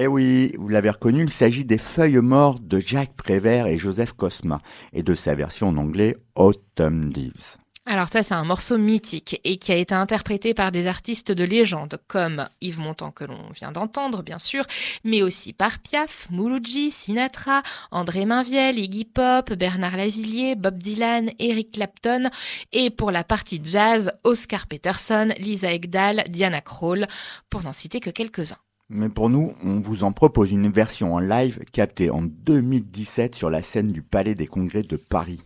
[0.00, 4.12] Eh oui, vous l'avez reconnu, il s'agit des Feuilles mortes de Jacques Prévert et Joseph
[4.12, 4.60] Cosma,
[4.92, 7.56] et de sa version en anglais Autumn Leaves.
[7.90, 11.42] Alors ça, c'est un morceau mythique et qui a été interprété par des artistes de
[11.42, 14.66] légende comme Yves Montand que l'on vient d'entendre, bien sûr,
[15.04, 21.72] mais aussi par Piaf, Mouloudji, Sinatra, André Mainviel, Iggy Pop, Bernard Lavillier, Bob Dylan, Eric
[21.72, 22.28] Clapton
[22.72, 27.08] et pour la partie jazz, Oscar Peterson, Lisa Egdal, Diana Krall,
[27.48, 28.58] pour n'en citer que quelques-uns.
[28.90, 33.48] Mais pour nous, on vous en propose une version en live captée en 2017 sur
[33.48, 35.40] la scène du Palais des Congrès de Paris.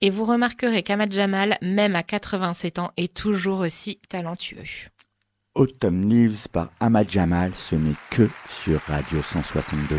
[0.00, 4.62] Et vous remarquerez qu'Ahmad Jamal, même à 87 ans, est toujours aussi talentueux.
[5.56, 9.96] Autumn Leaves par Ahmad Jamal, ce n'est que sur Radio 162.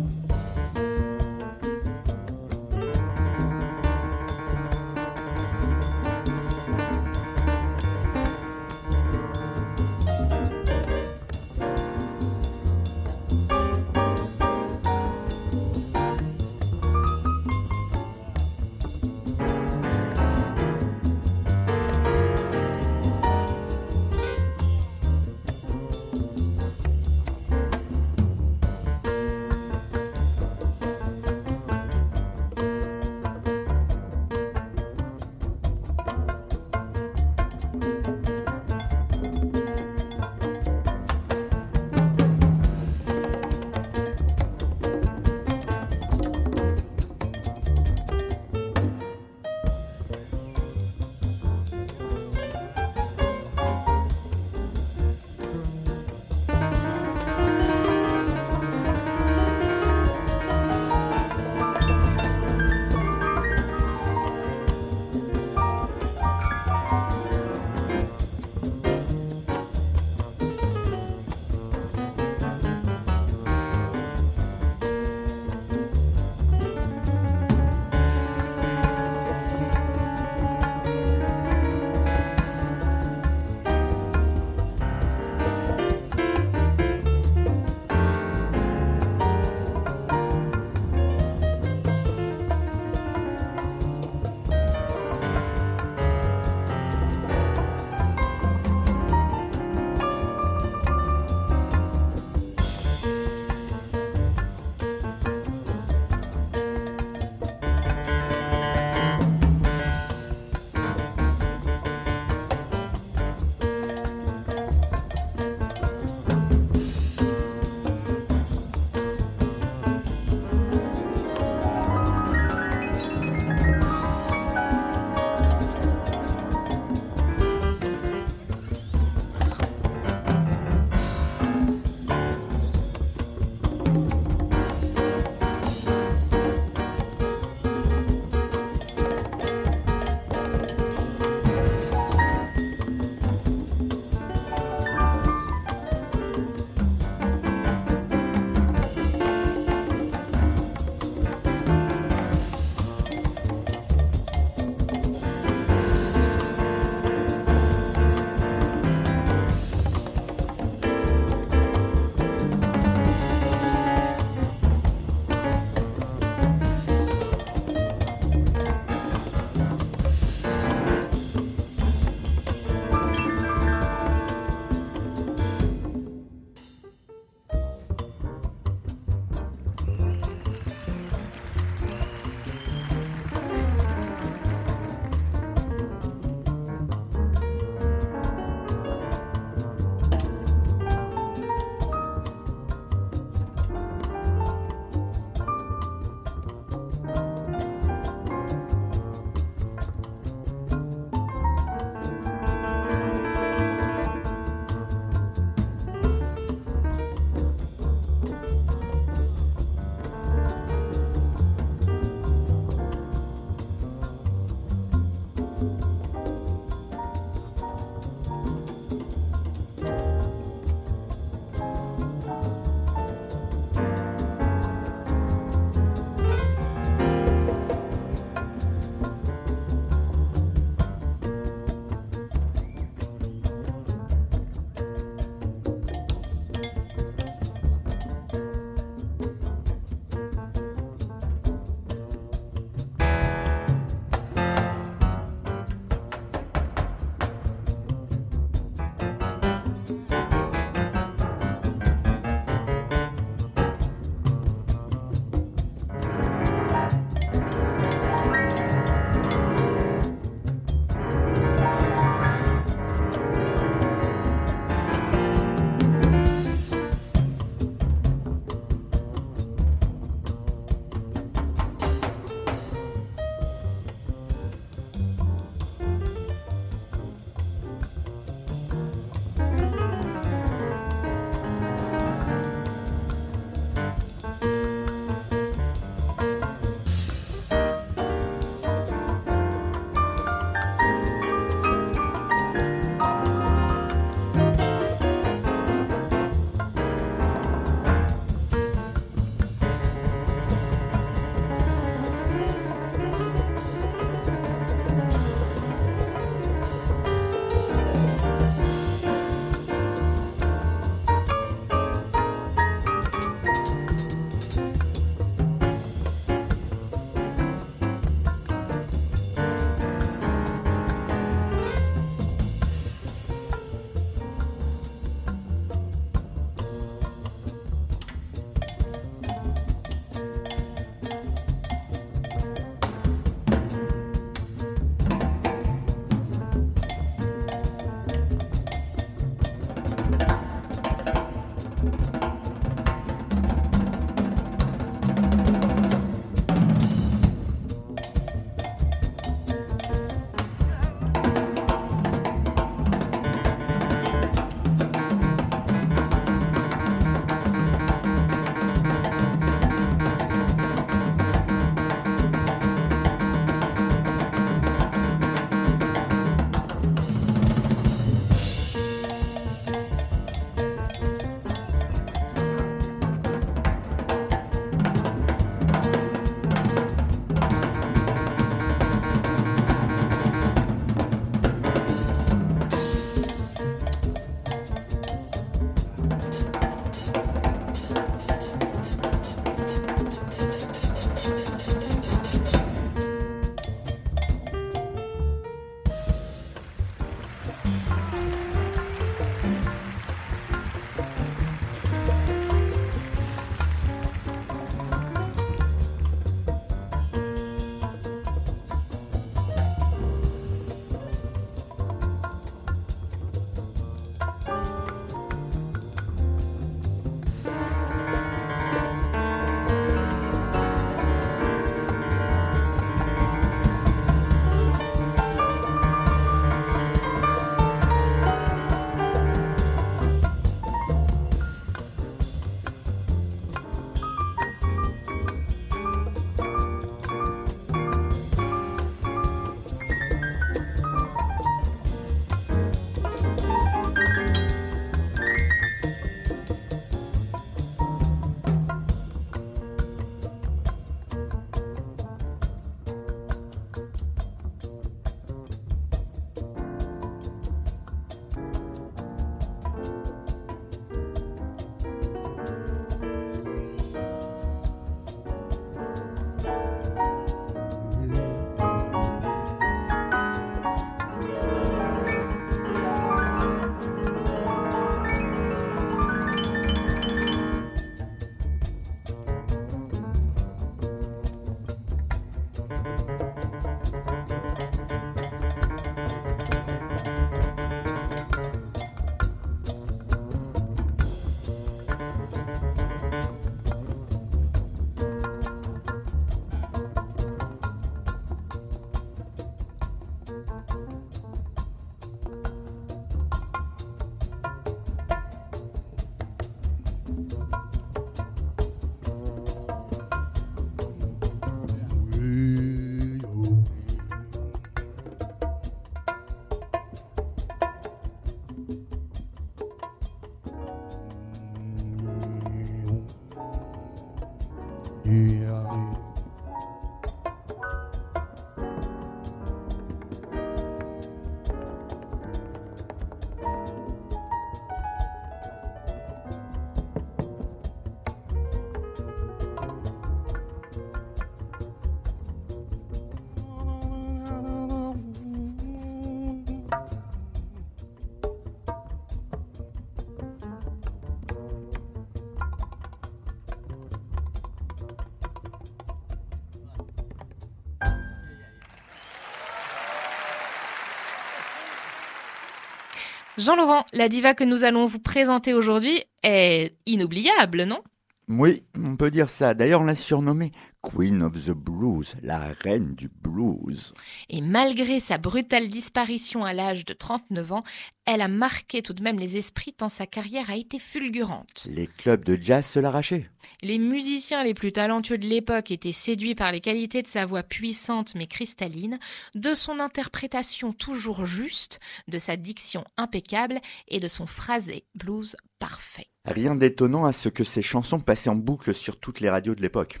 [563.40, 567.80] Jean-Laurent, la diva que nous allons vous présenter aujourd'hui est inoubliable, non?
[568.28, 569.54] Oui, on peut dire ça.
[569.54, 570.52] D'ailleurs, on l'a surnommée
[570.92, 573.94] Queen of the Blues, la reine du blues.
[574.28, 577.62] Et malgré sa brutale disparition à l'âge de 39 ans,
[578.06, 581.68] elle a marqué tout de même les esprits tant sa carrière a été fulgurante.
[581.70, 583.30] Les clubs de jazz se l'arrachaient.
[583.62, 587.44] Les musiciens les plus talentueux de l'époque étaient séduits par les qualités de sa voix
[587.44, 588.98] puissante mais cristalline,
[589.36, 591.78] de son interprétation toujours juste,
[592.08, 596.08] de sa diction impeccable et de son phrasé blues parfait.
[596.24, 599.62] Rien d'étonnant à ce que ces chansons passaient en boucle sur toutes les radios de
[599.62, 600.00] l'époque.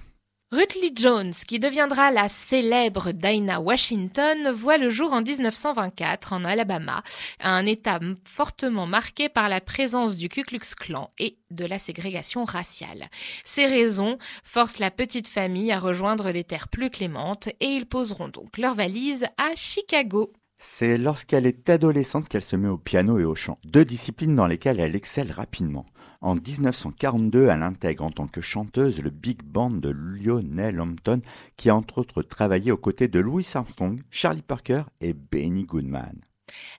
[0.52, 6.44] Ruth Lee Jones, qui deviendra la célèbre Dinah Washington, voit le jour en 1924 en
[6.44, 7.04] Alabama,
[7.38, 12.42] un État fortement marqué par la présence du Ku Klux Klan et de la ségrégation
[12.42, 13.06] raciale.
[13.44, 18.26] Ces raisons forcent la petite famille à rejoindre des terres plus clémentes et ils poseront
[18.26, 20.32] donc leur valise à Chicago.
[20.58, 24.48] C'est lorsqu'elle est adolescente qu'elle se met au piano et au chant, deux disciplines dans
[24.48, 25.86] lesquelles elle excelle rapidement.
[26.22, 31.22] En 1942, elle intègre en tant que chanteuse le big band de Lionel Hampton,
[31.56, 36.20] qui a entre autres travaillé aux côtés de Louis Armstrong, Charlie Parker et Benny Goodman.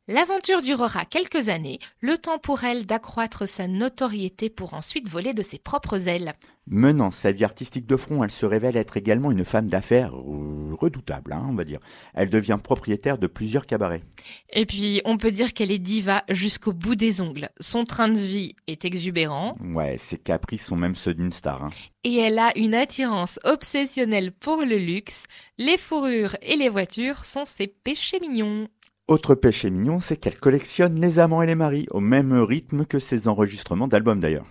[0.08, 5.42] L'aventure durera quelques années, le temps pour elle d'accroître sa notoriété pour ensuite voler de
[5.42, 6.34] ses propres ailes.
[6.68, 10.76] Menant sa vie artistique de front, elle se révèle être également une femme d'affaires euh,
[10.80, 11.80] redoutable, hein, on va dire.
[12.14, 14.04] Elle devient propriétaire de plusieurs cabarets.
[14.54, 17.50] Et puis, on peut dire qu'elle est diva jusqu'au bout des ongles.
[17.60, 19.54] Son train de vie est exubérant.
[19.60, 21.64] Ouais, ses caprices sont même ceux d'une star.
[21.64, 21.70] Hein.
[22.04, 25.26] Et elle a une attirance obsessionnelle pour le luxe.
[25.58, 28.68] Les fourrures et les voitures sont ses péchés mignons.
[29.12, 32.98] Autre péché mignon, c'est qu'elle collectionne les amants et les maris, au même rythme que
[32.98, 34.46] ses enregistrements d'albums d'ailleurs.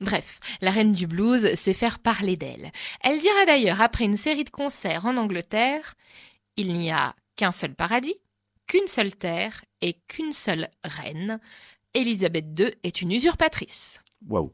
[0.00, 2.72] Bref, la reine du blues sait faire parler d'elle.
[3.02, 5.96] Elle dira d'ailleurs après une série de concerts en Angleterre
[6.56, 8.16] Il n'y a qu'un seul paradis,
[8.66, 11.38] qu'une seule terre et qu'une seule reine.
[11.92, 14.00] Élisabeth II est une usurpatrice.
[14.28, 14.52] Waouh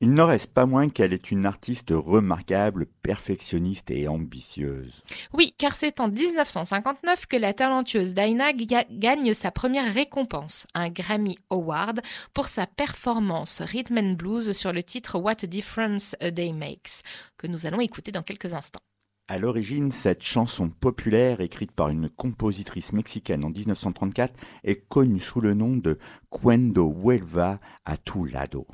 [0.00, 5.02] Il n'en reste pas moins qu'elle est une artiste remarquable, perfectionniste et ambitieuse.
[5.32, 10.90] Oui, car c'est en 1959 que la talentueuse Dinah ga- gagne sa première récompense, un
[10.90, 12.00] Grammy Award,
[12.34, 17.00] pour sa performance rhythm and blues sur le titre What a Difference a Day Makes,
[17.38, 18.80] que nous allons écouter dans quelques instants.
[19.26, 25.40] À l'origine, cette chanson populaire, écrite par une compositrice mexicaine en 1934, est connue sous
[25.40, 25.98] le nom de
[26.34, 28.66] Cuando vuelva a tu lado.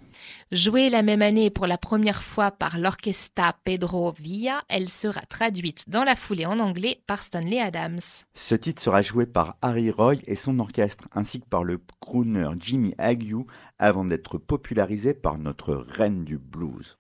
[0.50, 5.90] Jouée la même année pour la première fois par l'orchestra Pedro Villa, elle sera traduite
[5.90, 8.00] dans la foulée en anglais par Stanley Adams.
[8.32, 12.48] Ce titre sera joué par Harry Roy et son orchestre, ainsi que par le crooner
[12.58, 13.44] Jimmy Ague,
[13.78, 16.96] avant d'être popularisé par notre reine du blues.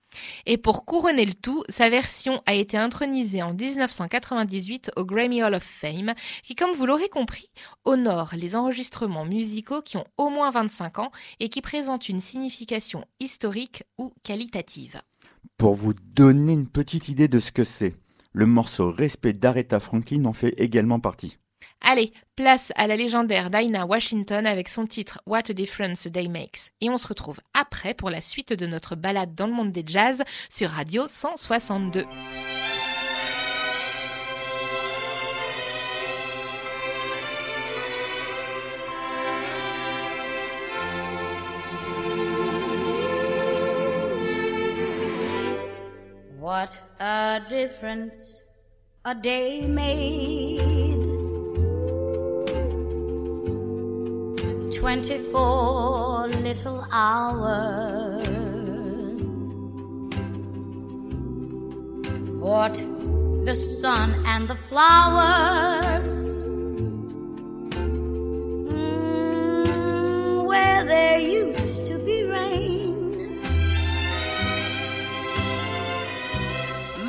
[0.46, 5.54] Et pour couronner le tout, sa version a été intronisée en 1998 au Grammy Hall
[5.54, 7.50] of Fame, qui, comme vous l'aurez compris,
[7.84, 13.04] honore les enregistrements musicaux qui ont au moins 25 ans et qui présentent une signification
[13.20, 15.00] historique ou qualitative.
[15.56, 17.94] Pour vous donner une petite idée de ce que c'est,
[18.32, 21.36] le morceau Respect d'Aretha Franklin en fait également partie.
[21.82, 26.28] Allez, place à la légendaire Dinah Washington avec son titre What a Difference a Day
[26.28, 26.72] Makes.
[26.80, 29.84] Et on se retrouve après pour la suite de notre balade dans le monde des
[29.86, 32.04] jazz sur Radio 162.
[46.50, 48.42] What a difference
[49.04, 50.58] a day made.
[54.74, 58.26] Twenty-four little hours.
[62.40, 62.74] What
[63.44, 66.42] the sun and the flowers.
[68.72, 72.79] Mm, where there used to be rain.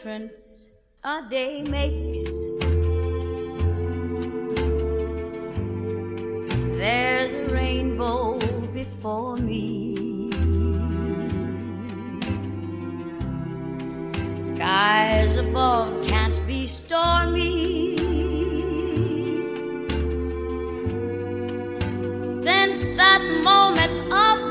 [0.00, 0.68] difference
[1.04, 2.48] a day makes.
[6.78, 8.38] There's a rainbow
[8.72, 10.30] before me.
[14.30, 17.98] Skies above can't be stormy.
[22.18, 24.49] Since that moment of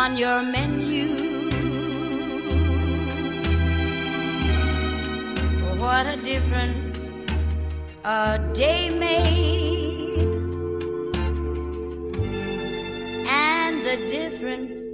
[0.00, 1.08] on your menu.
[5.80, 7.12] What a difference
[8.04, 10.32] a day made,
[13.28, 14.86] and the difference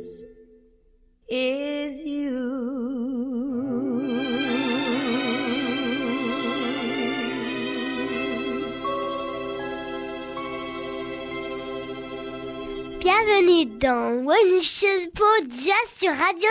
[1.29, 3.16] is you.
[13.17, 15.11] Bienvenue dans One Shot
[15.49, 16.49] Jazz sur Radio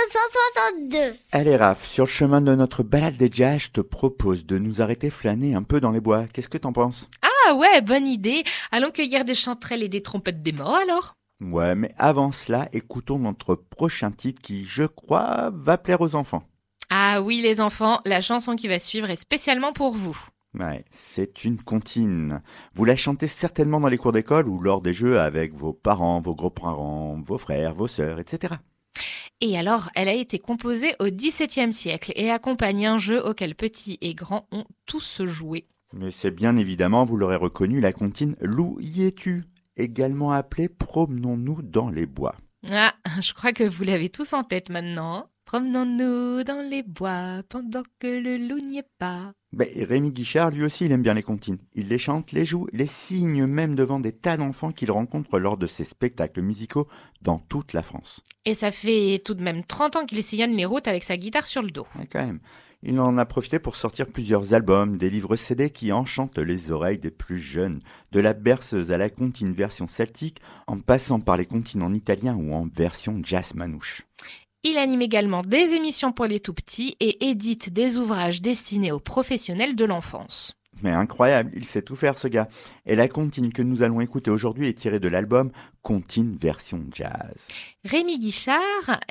[0.79, 1.15] 162.
[1.31, 4.81] Allez Raph, sur le chemin de notre balade des jazz, je te propose de nous
[4.81, 6.25] arrêter flâner un peu dans les bois.
[6.33, 7.09] Qu'est-ce que t'en penses?
[7.21, 8.43] Ah ouais, bonne idée.
[8.71, 11.13] Allons cueillir des chanterelles et des trompettes des morts alors.
[11.39, 16.47] Ouais, mais avant cela, écoutons notre prochain titre qui, je crois, va plaire aux enfants.
[16.89, 20.17] Ah oui les enfants, la chanson qui va suivre est spécialement pour vous.
[20.57, 22.41] Ouais, c'est une comptine.
[22.73, 26.21] Vous la chantez certainement dans les cours d'école ou lors des jeux avec vos parents,
[26.21, 28.53] vos grands-parents, vos frères, vos sœurs, etc.
[29.41, 33.97] Et alors, elle a été composée au XVIIe siècle et accompagne un jeu auquel petits
[33.99, 35.67] et grands ont tous joué.
[35.93, 39.43] Mais c'est bien évidemment, vous l'aurez reconnu, la comptine Lou y es-tu
[39.75, 42.35] également appelée Promenons-nous dans les bois.
[42.71, 45.15] Ah, je crois que vous l'avez tous en tête maintenant.
[45.15, 45.25] hein.
[45.45, 49.33] Promenons-nous dans les bois pendant que le loup n'y est pas.
[49.55, 51.59] Ben, Rémi Guichard, lui aussi, il aime bien les comptines.
[51.75, 55.55] Il les chante, les joue, les signe même devant des tas d'enfants qu'il rencontre lors
[55.55, 56.89] de ses spectacles musicaux
[57.21, 58.21] dans toute la France.
[58.43, 61.47] Et ça fait tout de même 30 ans qu'il sillonne les routes avec sa guitare
[61.47, 61.87] sur le dos.
[61.97, 62.41] Ouais, quand même.
[62.83, 66.99] Il en a profité pour sortir plusieurs albums, des livres CD qui enchantent les oreilles
[66.99, 67.79] des plus jeunes,
[68.11, 72.35] de la berceuse à la comptine version celtique, en passant par les comptines en italien
[72.35, 74.05] ou en version jazz manouche.
[74.67, 78.99] Il anime également des émissions pour les tout petits et édite des ouvrages destinés aux
[78.99, 80.55] professionnels de l'enfance.
[80.81, 82.47] Mais incroyable, il sait tout faire ce gars.
[82.85, 85.51] Et la comptine que nous allons écouter aujourd'hui est tirée de l'album
[85.81, 87.47] Comptine version jazz.
[87.83, 88.59] Rémi Guichard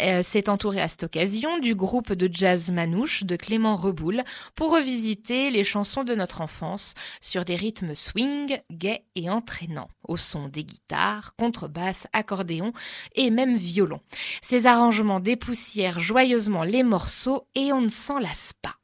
[0.01, 4.23] euh, s'est entouré à cette occasion du groupe de jazz manouche de Clément Reboul
[4.57, 10.17] pour revisiter les chansons de notre enfance sur des rythmes swing, gais et entraînants, au
[10.17, 12.73] son des guitares, contrebasses, accordéon
[13.15, 14.01] et même violon.
[14.43, 18.75] Ces arrangements dépoussièrent joyeusement les morceaux et on ne s'en lasse pas.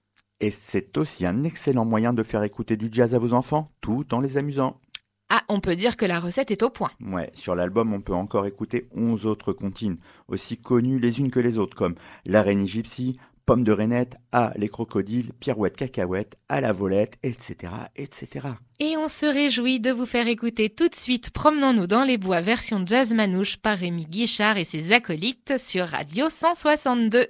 [0.41, 4.15] Et c'est aussi un excellent moyen de faire écouter du jazz à vos enfants, tout
[4.15, 4.81] en les amusant.
[5.29, 6.91] Ah, on peut dire que la recette est au point.
[7.01, 11.39] Ouais, sur l'album, on peut encore écouter 11 autres comptines, aussi connues les unes que
[11.39, 11.95] les autres, comme
[12.27, 13.17] L'araignée gypsy,
[13.47, 18.49] Pomme de Renette, Ah, les crocodiles, Pirouette cacahuète, À la volette, etc., etc.
[18.81, 22.41] Et on se réjouit de vous faire écouter tout de suite Promenons-nous dans les bois
[22.41, 27.29] version jazz manouche par Rémi Guichard et ses acolytes sur Radio 162.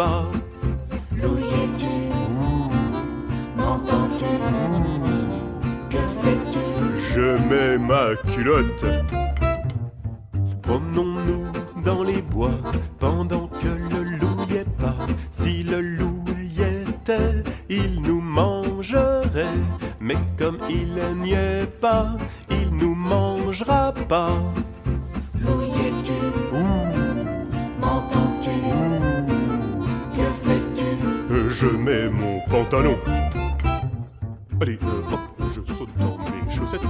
[0.00, 0.22] Pas.
[1.14, 1.26] Y
[1.60, 1.96] es-tu
[3.56, 4.34] M'entends-tu?
[5.90, 6.64] Que fais-tu?
[7.12, 8.84] Je mets ma culotte.
[35.50, 36.80] je saute dans mes chaussettes,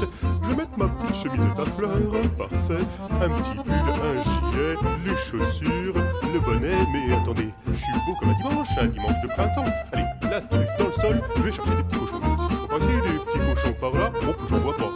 [0.42, 1.90] je vais mettre ma petite cheminette à fleurs,
[2.36, 5.94] parfait, un petit pull, un gilet, les chaussures,
[6.32, 10.04] le bonnet, mais attendez, je suis beau comme un dimanche, un dimanche de printemps, allez,
[10.30, 12.80] la truffe dans le sol, je vais chercher des petits cochons, des petits cochons par
[12.80, 14.90] des petits cochons par là, bon, j'en vois pas.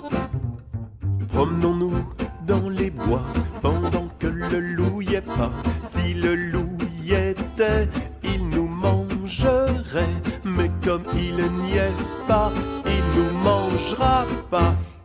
[1.32, 2.04] Promenons-nous
[2.46, 3.22] dans les bois
[3.60, 5.50] pendant que le loup y est pas,
[5.82, 7.88] si le loup y était,
[8.22, 10.08] il nous mangerait,
[10.44, 11.92] mais comme il n'y est
[12.28, 12.52] pas,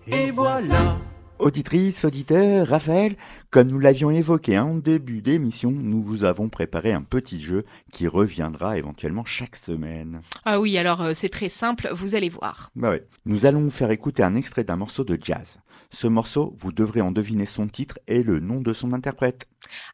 [0.08, 0.98] et voilà.
[1.40, 3.16] Auditrice, auditeur, Raphaël,
[3.50, 8.08] comme nous l'avions évoqué en début d'émission, nous vous avons préparé un petit jeu qui
[8.08, 10.22] reviendra éventuellement chaque semaine.
[10.44, 12.72] Ah oui, alors euh, c'est très simple, vous allez voir.
[12.76, 13.08] Bah ouais.
[13.26, 15.60] Nous allons vous faire écouter un extrait d'un morceau de jazz.
[15.92, 19.48] Ce morceau, vous devrez en deviner son titre et le nom de son interprète.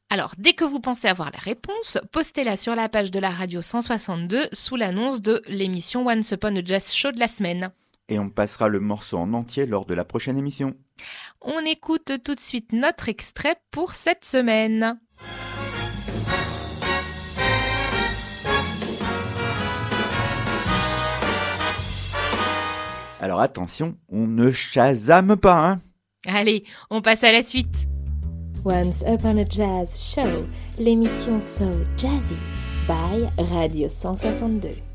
[0.10, 3.62] Alors, dès que vous pensez avoir la réponse, postez-la sur la page de la radio
[3.62, 7.72] 162 sous l'annonce de l'émission Once Upon a Jazz Show de la semaine.
[8.08, 10.76] Et on passera le morceau en entier lors de la prochaine émission.
[11.42, 15.00] On écoute tout de suite notre extrait pour cette semaine.
[23.20, 25.82] Alors attention, on ne chasame pas, hein
[26.28, 27.88] Allez, on passe à la suite.
[28.64, 30.46] Once Upon a Jazz Show,
[30.80, 31.66] l'émission So
[31.98, 32.36] Jazzy
[32.88, 34.95] by Radio 162.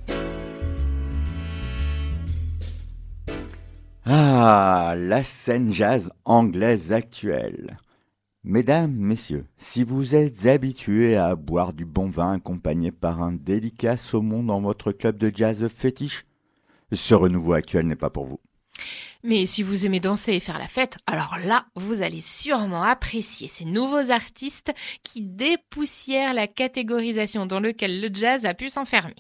[4.12, 7.78] Ah, la scène jazz anglaise actuelle.
[8.42, 13.96] Mesdames, messieurs, si vous êtes habitués à boire du bon vin accompagné par un délicat
[13.96, 16.26] saumon dans votre club de jazz fétiche,
[16.90, 18.40] ce renouveau actuel n'est pas pour vous.
[19.22, 23.46] Mais si vous aimez danser et faire la fête, alors là, vous allez sûrement apprécier
[23.46, 24.72] ces nouveaux artistes
[25.04, 29.14] qui dépoussièrent la catégorisation dans laquelle le jazz a pu s'enfermer.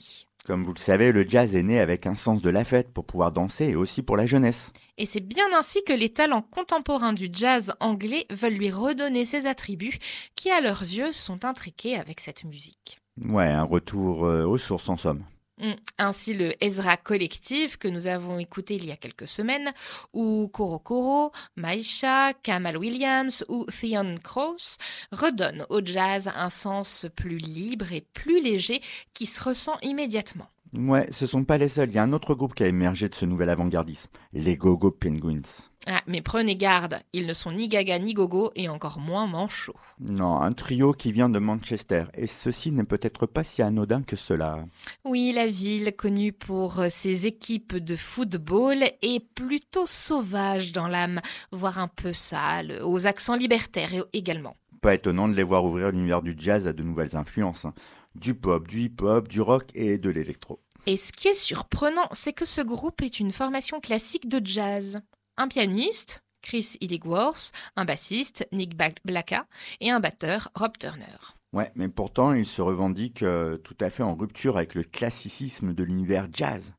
[0.50, 3.04] Comme vous le savez, le jazz est né avec un sens de la fête pour
[3.04, 4.72] pouvoir danser et aussi pour la jeunesse.
[4.98, 9.46] Et c'est bien ainsi que les talents contemporains du jazz anglais veulent lui redonner ses
[9.46, 10.00] attributs
[10.34, 12.98] qui, à leurs yeux, sont intriqués avec cette musique.
[13.24, 15.22] Ouais, un retour euh, aux sources en somme.
[15.60, 15.72] Mm.
[15.98, 19.72] Ainsi le Ezra Collective que nous avons écouté il y a quelques semaines,
[20.12, 24.78] ou Koro Koro, Maisha, Kamal Williams ou Theon Cross
[25.12, 28.80] redonnent au jazz un sens plus libre et plus léger
[29.12, 30.48] qui se ressent immédiatement.
[30.76, 31.90] Ouais, ce sont pas les seuls.
[31.90, 34.90] Il y a un autre groupe qui a émergé de ce nouvel avant-gardisme, les Gogo
[34.90, 35.40] Penguins.
[35.86, 39.74] Ah, mais prenez garde, ils ne sont ni gaga ni gogo et encore moins manchots.
[39.98, 44.14] Non, un trio qui vient de Manchester, et ceci n'est peut-être pas si anodin que
[44.14, 44.66] cela.
[45.06, 51.20] Oui, la ville, connue pour ses équipes de football, est plutôt sauvage dans l'âme,
[51.50, 54.56] voire un peu sale, aux accents libertaires également.
[54.82, 57.66] Pas étonnant de les voir ouvrir l'univers du jazz à de nouvelles influences.
[58.14, 60.60] Du pop, du hip-hop, du rock et de l'électro.
[60.86, 65.00] Et ce qui est surprenant, c'est que ce groupe est une formation classique de jazz.
[65.36, 69.46] Un pianiste, Chris Illigworth, un bassiste, Nick Blacka,
[69.80, 71.04] et un batteur, Rob Turner.
[71.52, 75.74] Ouais, mais pourtant, ils se revendiquent euh, tout à fait en rupture avec le classicisme
[75.74, 76.74] de l'univers jazz.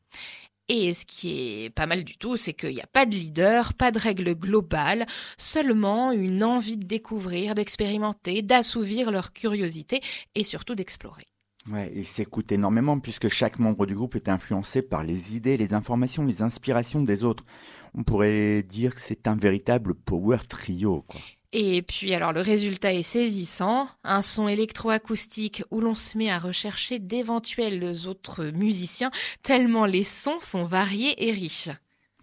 [0.70, 3.74] Et ce qui est pas mal du tout, c'est qu'il n'y a pas de leader,
[3.74, 5.06] pas de règle globale,
[5.38, 10.02] seulement une envie de découvrir, d'expérimenter, d'assouvir leur curiosité
[10.36, 11.26] et surtout d'explorer.
[11.70, 15.74] Ouais, et s'écoute énormément puisque chaque membre du groupe est influencé par les idées, les
[15.74, 17.46] informations, les inspirations des autres.
[17.94, 21.22] On pourrait dire que c'est un véritable power trio, quoi.
[21.54, 26.40] Et puis alors le résultat est saisissant, un son électroacoustique où l'on se met à
[26.40, 29.12] rechercher d'éventuels autres musiciens,
[29.44, 31.70] tellement les sons sont variés et riches.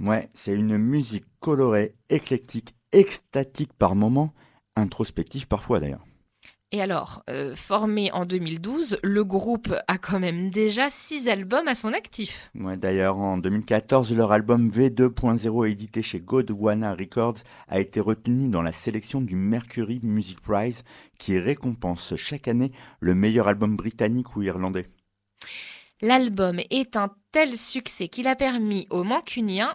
[0.01, 4.33] Ouais, c'est une musique colorée, éclectique, extatique par moments,
[4.77, 6.08] introspective parfois d'ailleurs.
[6.70, 11.74] Et alors, euh, formé en 2012, le groupe a quand même déjà six albums à
[11.74, 12.51] son actif.
[12.55, 17.39] Ouais, d'ailleurs, en 2014, leur album V2.0 édité chez Godwana Records
[17.69, 20.85] a été retenu dans la sélection du Mercury Music Prize
[21.19, 24.89] qui récompense chaque année le meilleur album britannique ou irlandais.
[26.03, 29.74] L'album est un tel succès qu'il a permis aux Mancuniens,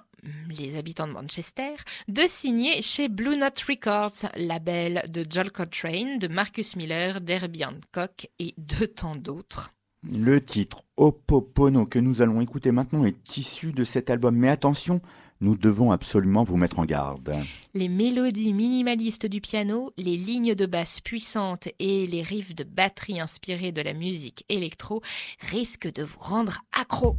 [0.49, 1.73] les habitants de Manchester,
[2.07, 8.27] de signer chez Blue Note Records, label de Joel Coltrane, de Marcus Miller, d'Herbie Hancock
[8.39, 9.71] et de tant d'autres.
[10.03, 15.01] Le titre Opopono que nous allons écouter maintenant est issu de cet album, mais attention,
[15.39, 17.33] nous devons absolument vous mettre en garde.
[17.73, 23.19] Les mélodies minimalistes du piano, les lignes de basse puissantes et les riffs de batterie
[23.19, 25.01] inspirés de la musique électro
[25.39, 27.17] risquent de vous rendre accro.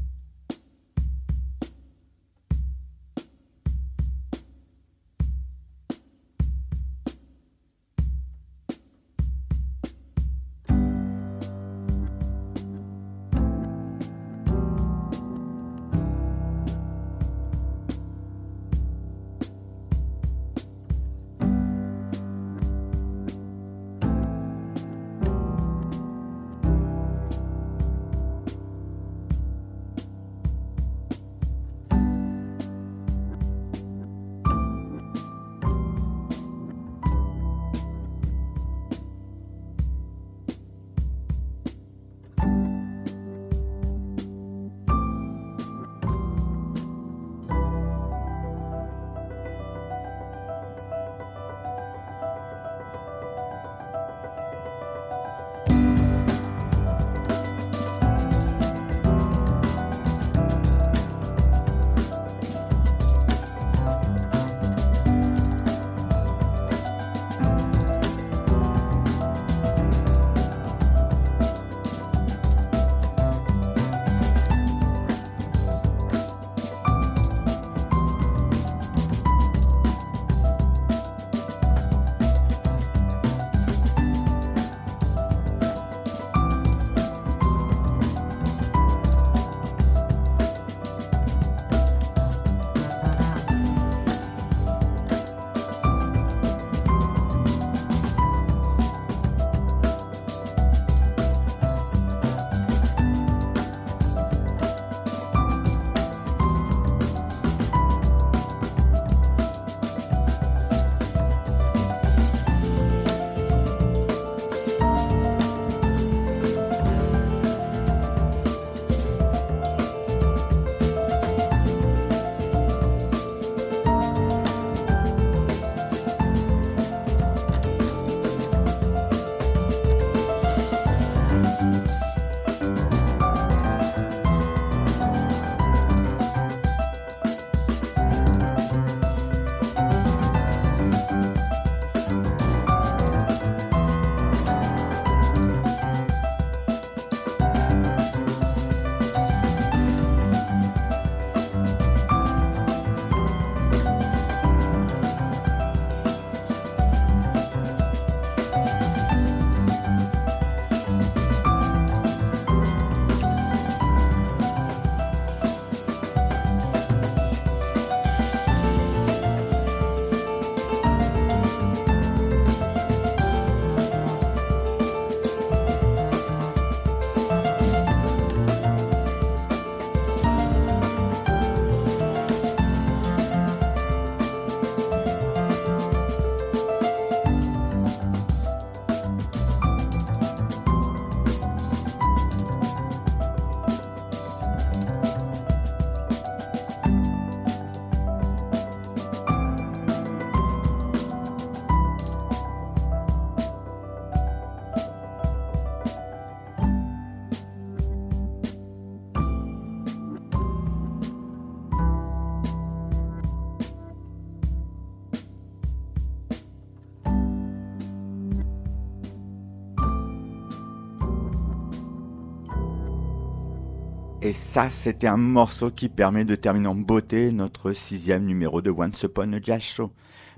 [224.25, 228.71] Et ça, c'était un morceau qui permet de terminer en beauté notre sixième numéro de
[228.71, 229.93] Once Upon a Jazz Show.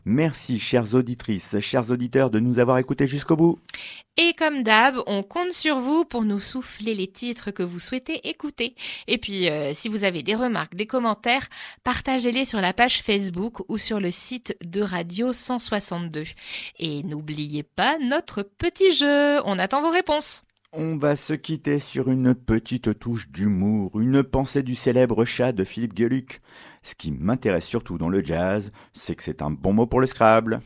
[0.04, 3.60] Merci, chères auditrices, chers auditeurs, de nous avoir écoutés jusqu'au bout.
[4.16, 8.28] Et comme d'hab, on compte sur vous pour nous souffler les titres que vous souhaitez
[8.28, 8.74] écouter.
[9.06, 11.46] Et puis, euh, si vous avez des remarques, des commentaires,
[11.84, 16.24] partagez-les sur la page Facebook ou sur le site de Radio 162.
[16.80, 19.40] Et n'oubliez pas notre petit jeu.
[19.44, 20.45] On attend vos réponses.
[20.78, 25.64] On va se quitter sur une petite touche d'humour, une pensée du célèbre chat de
[25.64, 26.42] Philippe Gueluc.
[26.82, 30.06] Ce qui m'intéresse surtout dans le jazz, c'est que c'est un bon mot pour le
[30.06, 30.60] Scrabble.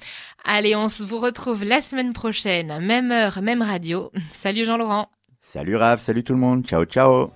[0.45, 4.11] Allez, on se vous retrouve la semaine prochaine, même heure, même radio.
[4.35, 5.09] Salut Jean-Laurent.
[5.41, 7.31] Salut Raph, salut tout le monde, ciao ciao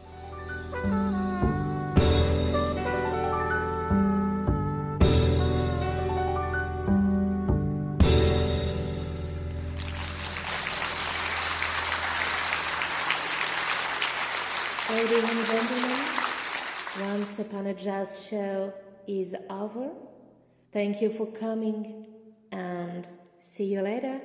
[17.00, 18.72] Once Upon a Jazz show
[19.08, 19.90] is over.
[20.72, 22.06] Thank you for coming
[22.52, 23.08] and
[23.40, 24.20] see you later.